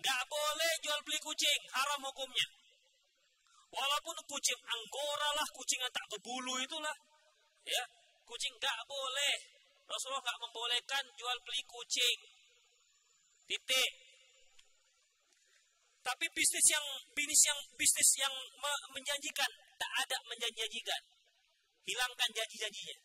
[0.00, 2.46] Gak boleh jual beli kucing, haram hukumnya.
[3.70, 6.96] Walaupun kucing anggora lah, kucing yang tak berbulu itulah.
[7.68, 7.84] Ya,
[8.24, 9.34] kucing gak boleh.
[9.86, 12.39] Rasulullah gak membolehkan jual beli kucing.
[13.50, 13.90] Titik.
[16.06, 16.86] Tapi bisnis yang
[17.18, 18.34] bisnis yang bisnis yang
[18.94, 21.02] menjanjikan tak ada menjanjikan.
[21.82, 22.96] Hilangkan janji-janjinya.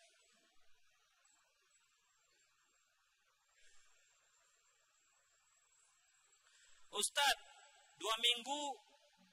[6.93, 7.41] Ustadz,
[7.97, 8.61] dua minggu,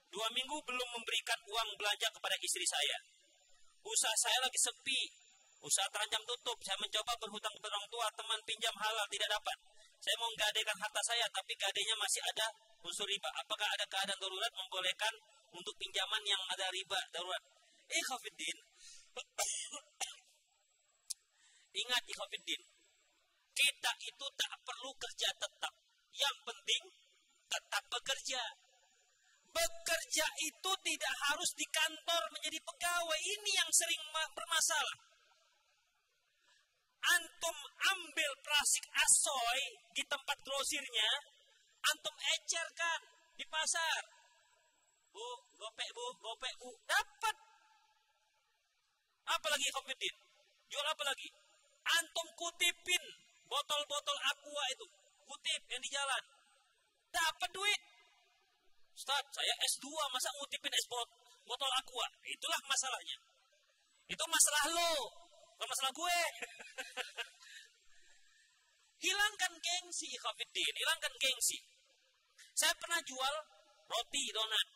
[0.09, 2.97] dua minggu belum memberikan uang belanja kepada istri saya.
[3.85, 5.01] Usaha saya lagi sepi,
[5.61, 6.57] usaha terancam tutup.
[6.65, 9.72] Saya mencoba berhutang kepada orang tua, teman pinjam halal tidak dapat.
[10.03, 12.51] Saya mau menggadaikan harta saya, tapi gadainya masih ada
[12.83, 13.31] unsur riba.
[13.39, 15.15] Apakah ada keadaan darurat membolehkan
[15.55, 17.39] untuk pinjaman yang ada riba darurat?
[17.87, 18.03] Eh.
[21.87, 22.59] Ingat, Khafiddin.
[23.55, 25.71] Kita itu tak perlu kerja tetap.
[26.11, 26.83] Yang penting
[27.47, 28.43] tetap bekerja.
[29.55, 33.19] Bekerja itu tidak harus di kantor menjadi pegawai.
[33.23, 35.12] Ini yang sering bermasalah.
[37.03, 37.57] Antum
[37.91, 41.09] ambil plastik asoy di tempat grosirnya,
[41.83, 42.99] antum ecerkan
[43.35, 44.01] di pasar.
[45.11, 45.27] Bu,
[45.59, 47.35] gopek bu, gopek bu, dapat.
[49.27, 50.15] Apalagi kompetitif?
[50.71, 51.27] Jual apa lagi?
[51.83, 53.03] Antum kutipin
[53.51, 54.87] botol-botol aqua itu,
[55.27, 56.23] kutip yang di jalan
[57.11, 57.81] dapat duit.
[58.93, 61.09] Ustaz, saya S2 masa ngutipin es bot,
[61.43, 62.07] botol aqua.
[62.23, 63.17] Itulah masalahnya.
[64.07, 65.22] Itu masalah lo,
[65.57, 66.17] bukan masalah gue.
[69.03, 70.73] hilangkan gengsi, Khafiddin.
[70.73, 71.57] Hilangkan gengsi.
[72.53, 73.35] Saya pernah jual
[73.89, 74.67] roti donat.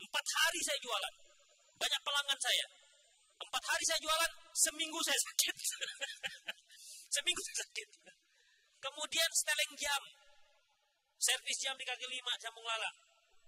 [0.00, 1.14] Empat hari saya jualan.
[1.78, 2.66] Banyak pelanggan saya.
[3.34, 5.56] Empat hari saya jualan, seminggu saya sakit.
[7.14, 7.88] seminggu saya sakit.
[8.78, 10.02] Kemudian seteleng jam,
[11.16, 12.90] servis jam di kaki lima, sambung lala.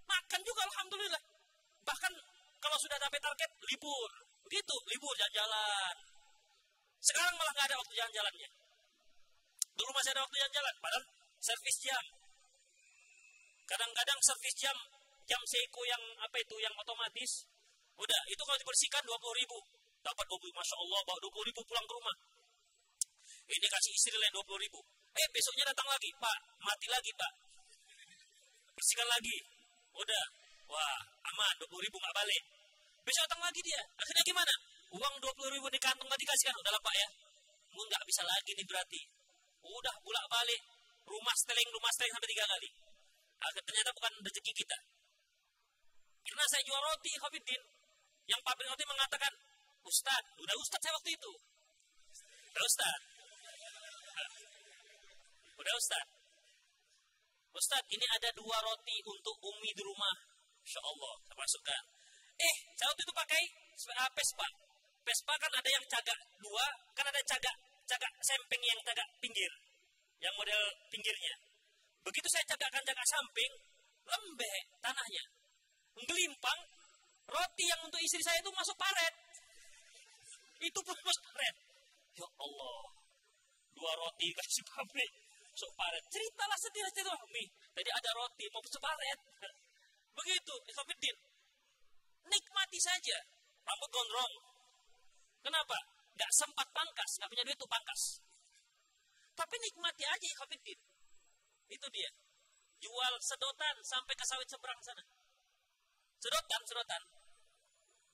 [0.07, 1.23] Makan juga Alhamdulillah.
[1.85, 2.13] Bahkan
[2.57, 4.11] kalau sudah sampai target, libur.
[4.47, 5.95] Begitu, libur jalan-jalan.
[7.03, 8.49] Sekarang malah nggak ada waktu jalan-jalannya.
[9.77, 11.03] Dulu masih ada waktu jalan-jalan, padahal
[11.37, 12.03] servis jam.
[13.67, 14.77] Kadang-kadang servis jam,
[15.27, 17.45] jam Seiko yang apa itu, yang otomatis,
[17.99, 19.57] udah, itu kalau dibersihkan 20 ribu.
[20.01, 22.15] Dapat 20, Masya Allah, bawa 20 ribu pulang ke rumah.
[23.47, 24.79] Ini kasih istri lain 20 ribu.
[25.11, 27.47] Eh, besoknya datang lagi, Pak, mati lagi, Pak
[28.77, 29.37] bersihkan lagi.
[29.97, 30.25] Udah,
[30.69, 30.97] wah
[31.33, 32.43] aman, 20 ribu nggak balik.
[33.07, 33.79] Besok datang lagi dia.
[33.95, 34.53] Akhirnya gimana?
[34.91, 36.59] Uang 20 ribu di kantong nggak dikasihkan.
[36.59, 37.07] Udah lah pak ya.
[37.71, 39.01] Mau nggak bisa lagi nih berarti.
[39.63, 40.61] Udah bulak balik.
[41.07, 42.69] Rumah seteling, rumah seteling sampai tiga kali.
[43.39, 44.77] Akhirnya ternyata bukan rezeki kita.
[46.27, 47.61] Karena saya jual roti, Khafidin.
[48.27, 49.31] Yang pabrik roti mengatakan,
[49.87, 51.31] Ustad, udah Ustad saya waktu itu.
[52.51, 52.99] Udah Ustad.
[55.55, 56.05] Udah Ustad.
[57.55, 60.15] Ustaz, ini ada dua roti untuk Umi di rumah.
[60.59, 61.96] Insya Allah, saya masukkan.
[62.37, 63.41] Eh, saya waktu itu pakai
[63.97, 64.47] uh, Vespa.
[65.01, 67.55] Vespa kan ada yang cagak dua, kan ada cagak
[67.87, 69.51] cagak samping yang cagak pinggir.
[70.21, 70.61] Yang model
[70.93, 71.33] pinggirnya.
[72.05, 73.51] Begitu saya cagakkan cagak samping,
[74.05, 75.23] lembek tanahnya.
[75.97, 76.59] Menggelimpang,
[77.25, 79.13] roti yang untuk istri saya itu masuk paret.
[80.61, 81.55] Itu pun masuk paret.
[82.17, 82.79] Ya Allah,
[83.73, 85.11] dua roti kasih pabrik
[85.57, 86.03] sok paret.
[86.13, 87.17] Ceritalah sendiri cerita.
[87.73, 89.19] Tadi ada roti mau sok paret.
[90.17, 91.17] Begitu, Ikhwanuddin.
[92.27, 93.17] Nikmati saja.
[93.63, 94.33] Rambut gondrong.
[95.43, 95.77] Kenapa?
[96.17, 98.19] Gak sempat pangkas, gak punya duit tuh pangkas.
[99.37, 100.79] Tapi nikmati aja Ikhwanuddin.
[101.69, 102.09] Itu dia.
[102.81, 105.03] Jual sedotan sampai ke sawit seberang sana.
[106.17, 107.03] Sedotan, sedotan.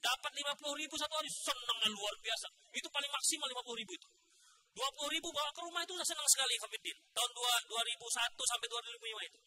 [0.03, 2.48] Dapat 50 ribu satu hari, senangnya luar biasa.
[2.76, 4.10] Itu paling maksimal 50 ribu itu.
[4.73, 6.98] 20 ribu bawa ke rumah itu udah senang sekali Khafidin.
[7.14, 7.31] Tahun
[7.72, 9.40] 2001 sampai 2005 itu.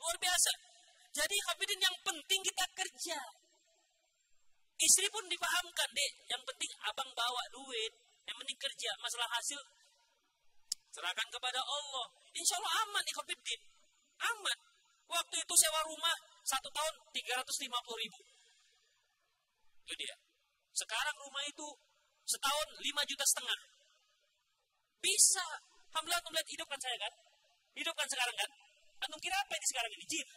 [0.00, 0.52] Luar biasa.
[1.12, 3.18] Jadi Khafidin yang penting kita kerja.
[4.82, 6.12] Istri pun dipahamkan, dek.
[6.26, 7.92] Yang penting abang bawa duit.
[8.26, 8.90] Yang penting kerja.
[8.98, 9.60] Masalah hasil
[10.92, 12.06] serahkan kepada Allah.
[12.34, 13.60] Insya Allah aman Khafidin.
[14.22, 14.58] Aman.
[15.06, 18.20] Waktu itu sewa rumah satu tahun 350 ribu.
[19.86, 20.16] Itu dia.
[20.74, 21.68] Sekarang rumah itu
[22.26, 23.60] setahun 5 juta setengah.
[24.98, 25.46] Bisa.
[25.92, 27.12] Alhamdulillah antum lihat hidup kan saya kan?
[27.76, 28.50] Hidup kan sekarang kan?
[29.04, 30.04] Antum kira apa ini sekarang ini?
[30.08, 30.28] Jin.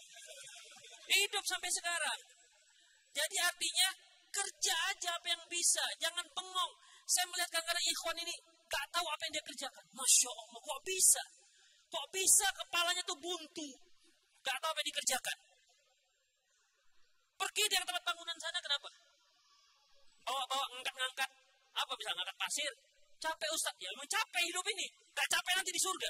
[1.06, 2.20] Hidup sampai sekarang.
[3.16, 3.90] Jadi artinya
[4.36, 5.84] kerja aja apa yang bisa.
[6.04, 6.74] Jangan bengong.
[7.08, 8.36] Saya melihat kadang-kadang ikhwan ini
[8.68, 9.86] gak tahu apa yang dia kerjakan.
[9.96, 11.24] Masya Allah, kok bisa?
[11.88, 13.70] Kok bisa kepalanya tuh buntu?
[14.44, 15.38] Gak tahu apa yang dikerjakan.
[17.36, 18.90] Pergi di tempat bangunan sana kenapa?
[20.26, 21.30] Bawa-bawa ngangkat-ngangkat.
[21.76, 22.72] Apa bisa ngangkat pasir?
[23.20, 23.76] Capek Ustaz.
[23.80, 24.88] Ya memang capek hidup ini.
[25.16, 26.10] Gak capek nanti di surga.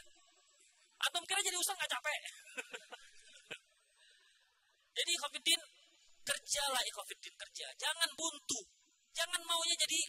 [1.05, 2.19] Atau kira jadi Ustaz gak capek.
[4.97, 5.61] jadi Khafidin,
[6.25, 7.67] kerjalah Khafidin kerja.
[7.77, 8.59] Jangan buntu.
[9.15, 10.01] Jangan maunya jadi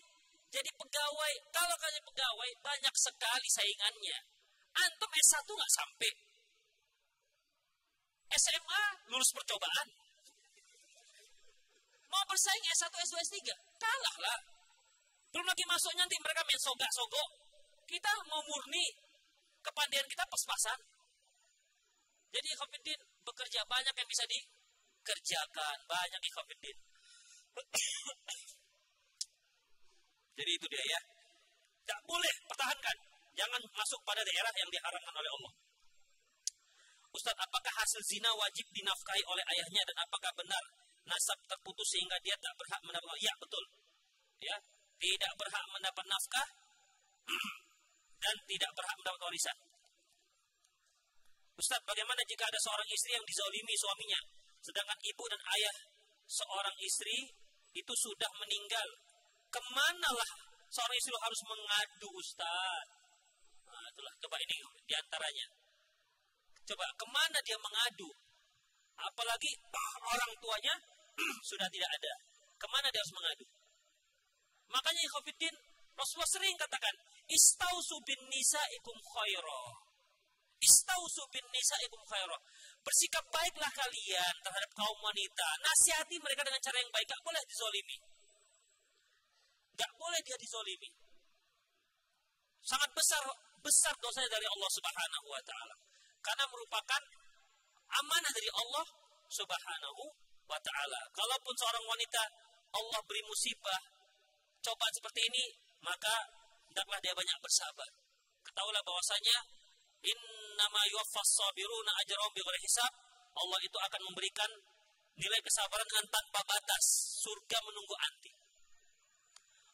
[0.50, 1.34] jadi pegawai.
[1.52, 4.18] Kalau kalian pegawai, banyak sekali saingannya.
[4.76, 6.12] Antum S1 gak sampai.
[8.36, 8.82] SMA
[9.12, 9.88] lulus percobaan.
[12.06, 13.36] Mau bersaing S1, S2, S3?
[13.76, 14.38] Kalah lah.
[15.30, 17.28] Belum lagi masuk nanti mereka main sogak-sogok.
[17.84, 18.86] Kita mau murni.
[19.60, 20.78] Kepandaian kita pas-pasan.
[22.32, 24.24] Jadi Khafidin, bekerja banyak yang bisa
[25.06, 25.78] dikerjakan.
[25.86, 26.74] Banyak ikhwatiddin
[30.36, 31.00] jadi itu dia ya.
[31.86, 32.96] Tidak boleh pertahankan.
[33.38, 35.54] Jangan masuk pada daerah yang diharamkan oleh Allah.
[37.14, 40.60] Ustadz, apakah hasil zina wajib dinafkahi oleh ayahnya dan apakah benar
[41.06, 43.16] nasab terputus sehingga dia tak berhak mendapat?
[43.22, 43.64] Ya betul,
[44.42, 44.56] ya
[45.00, 46.48] tidak berhak mendapat nafkah
[48.24, 49.56] dan tidak berhak mendapat warisan.
[51.56, 54.20] Ustaz, bagaimana jika ada seorang istri yang dizalimi suaminya,
[54.66, 55.76] sedangkan ibu dan ayah
[56.26, 57.30] seorang istri
[57.70, 58.88] itu sudah meninggal?
[59.46, 60.30] Ke manalah
[60.66, 62.86] seorang istri harus mengadu Ustaz?
[63.70, 65.46] Nah, itulah coba ini di antaranya.
[66.66, 68.10] Coba ke mana dia mengadu?
[68.98, 69.50] Apalagi
[70.02, 70.74] orang tuanya
[71.48, 72.12] sudah tidak ada.
[72.58, 73.46] Ke mana dia harus mengadu?
[74.66, 75.54] Makanya Khofiddin
[75.96, 76.94] Rasulullah sering katakan,
[77.24, 79.62] Istausu bin nisaikum khaira.
[80.60, 82.36] Istausu bin nisaikum khaira.
[82.86, 85.48] Bersikap baiklah kalian terhadap kaum wanita.
[85.58, 87.06] Nasihati mereka dengan cara yang baik.
[87.10, 87.98] Gak boleh dizolimi.
[89.74, 90.90] Gak boleh dia dizolimi.
[92.62, 93.22] Sangat besar
[93.58, 95.74] besar dosanya dari Allah Subhanahu wa taala.
[96.22, 97.02] Karena merupakan
[97.90, 98.86] amanah dari Allah
[99.34, 100.02] Subhanahu
[100.46, 101.00] wa taala.
[101.10, 102.22] Kalaupun seorang wanita
[102.70, 103.82] Allah beri musibah,
[104.62, 105.44] cobaan seperti ini,
[105.82, 106.14] maka
[106.70, 107.90] hendaklah dia banyak bersabar.
[108.46, 109.38] Ketahuilah bahwasanya
[110.56, 112.92] innama yuwaffas sabiruna ajrahum bighairi hisab.
[113.36, 114.48] Allah itu akan memberikan
[115.20, 116.84] nilai kesabaran dengan tanpa batas.
[117.20, 118.32] Surga menunggu anti.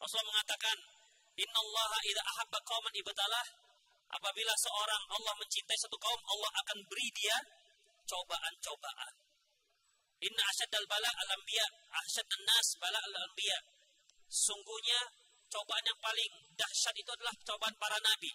[0.02, 0.76] Rasulullah mengatakan,
[1.38, 3.46] "Innallaha idza ahabba qauman ibtalah."
[4.10, 7.38] Apabila seorang Allah mencintai satu kaum, Allah akan beri dia
[8.02, 9.14] cobaan-cobaan.
[10.26, 11.66] Inna asyaddal bala al-anbiya,
[12.02, 13.59] asyaddan nas bala al-anbiya.
[14.26, 15.00] Sungguhnya
[15.46, 18.34] cobaan yang paling dahsyat itu adalah cobaan para nabi.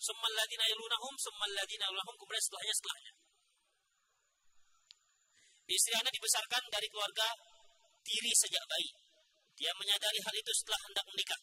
[0.00, 3.12] Summal ladina yalunahum, summal yalunahum, kemudian setelahnya setelahnya.
[5.70, 7.28] Istri Anda dibesarkan dari keluarga
[8.00, 8.90] tiri sejak bayi.
[9.60, 11.40] Dia menyadari hal itu setelah hendak menikah.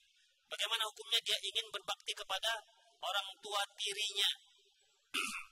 [0.50, 2.52] Bagaimana hukumnya dia ingin berbakti kepada
[2.98, 4.30] orang tua tirinya.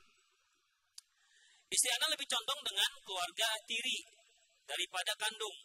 [1.78, 4.02] Istri Anda lebih condong dengan keluarga tiri
[4.66, 5.56] daripada kandung.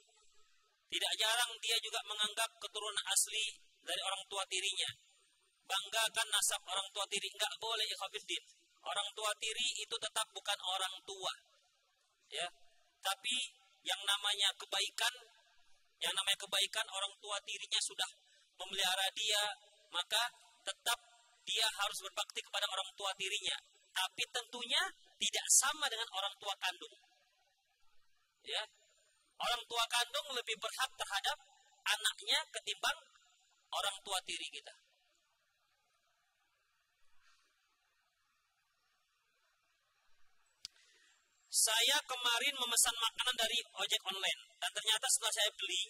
[0.92, 3.44] Tidak jarang dia juga menganggap keturunan asli
[3.80, 4.90] dari orang tua tirinya.
[5.70, 7.30] Banggakan nasab orang tua tiri.
[7.30, 8.42] Enggak boleh ikhwafiddin.
[8.82, 11.32] Orang tua tiri itu tetap bukan orang tua.
[12.34, 12.46] Ya.
[12.98, 13.36] Tapi
[13.86, 15.14] yang namanya kebaikan,
[16.02, 18.10] yang namanya kebaikan orang tua tirinya sudah
[18.58, 19.42] memelihara dia,
[19.94, 20.22] maka
[20.66, 20.98] tetap
[21.46, 23.56] dia harus berbakti kepada orang tua tirinya.
[23.94, 24.82] Tapi tentunya
[25.22, 26.94] tidak sama dengan orang tua kandung.
[28.42, 28.62] Ya.
[29.40, 31.38] Orang tua kandung lebih berhak terhadap
[31.86, 32.98] anaknya ketimbang
[33.70, 34.74] orang tua tiri kita.
[41.50, 45.82] Saya kemarin memesan makanan dari ojek online dan ternyata setelah saya beli,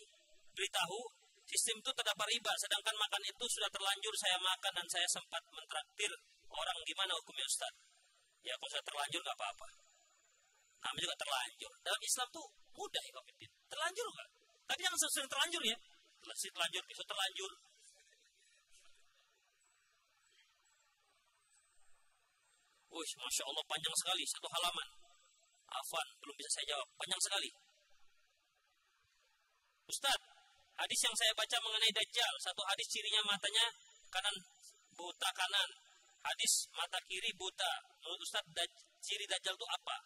[0.57, 1.05] beritahu
[1.45, 6.09] sistem itu terdapat riba, sedangkan makan itu sudah terlanjur saya makan dan saya sempat mentraktir
[6.49, 7.77] orang gimana hukumnya Ustaz?
[8.41, 9.69] Ya kalau saya terlanjur nggak apa-apa.
[10.81, 11.73] Namanya juga terlanjur.
[11.85, 13.21] Dalam Islam tuh mudah ya
[13.69, 14.29] Terlanjur nggak?
[14.65, 15.77] Tapi yang sering terlanjur ya.
[16.25, 17.53] Terlanjur, bisa terlanjur.
[22.91, 25.00] Wih, Masya Allah panjang sekali, satu halaman.
[25.71, 26.89] Afan, belum bisa saya jawab.
[26.99, 27.51] Panjang sekali.
[29.91, 30.27] Ustadz,
[30.79, 33.67] hadis yang saya baca mengenai Dajjal, satu hadis cirinya matanya
[34.11, 34.37] kanan
[34.95, 35.71] buta kanan,
[36.23, 37.73] hadis mata kiri buta.
[38.03, 38.71] Menurut Ustadz, daj,
[39.03, 39.97] ciri Dajjal itu apa?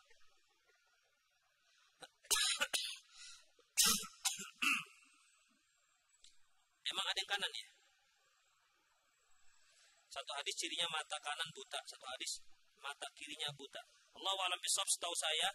[6.85, 7.69] Emang ada yang kanan ya?
[10.13, 12.39] Satu hadis cirinya mata kanan buta, satu hadis
[12.79, 13.83] mata kirinya buta.
[14.15, 15.51] Allah alam bisawab setahu saya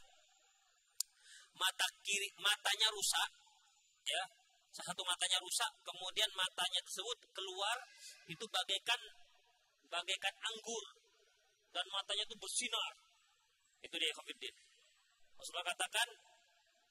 [1.56, 3.30] mata kiri matanya rusak
[4.08, 4.24] ya.
[4.70, 7.78] Satu matanya rusak kemudian matanya tersebut keluar
[8.30, 9.02] itu bagaikan
[9.92, 10.86] bagaikan anggur.
[11.70, 12.94] Dan matanya itu bersinar.
[13.86, 14.56] Itu dia Khofiddin
[15.38, 16.10] Rasulullah katakan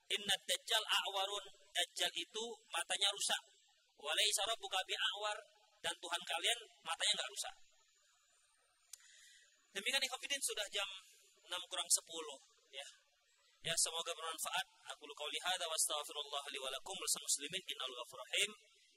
[0.08, 1.44] inna dajjal a'warun.
[1.72, 3.42] Dajjal itu matanya rusak.
[3.98, 4.30] Walai
[4.62, 5.38] buka bi awar
[5.82, 7.54] dan Tuhan kalian matanya nggak rusak.
[9.74, 10.88] Demikian ikhwafidin sudah jam
[11.48, 12.86] 6 kurang 10 ya.
[13.64, 14.66] Ya semoga bermanfaat.
[14.92, 18.50] Aku qauli hadza wa astaghfirullah li wa lakum bersama muslimin innal ghafurur rahim.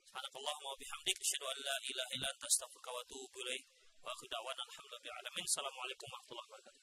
[0.03, 3.63] Subhanakallahumma wa bihamdik asyhadu an la ilaha illa anta astaghfiruka wa atubu ilaik.
[4.03, 5.43] Wa akhiru da'wana alhamdulillahi alamin.
[5.47, 6.80] Assalamualaikum warahmatullahi wabarakatuh.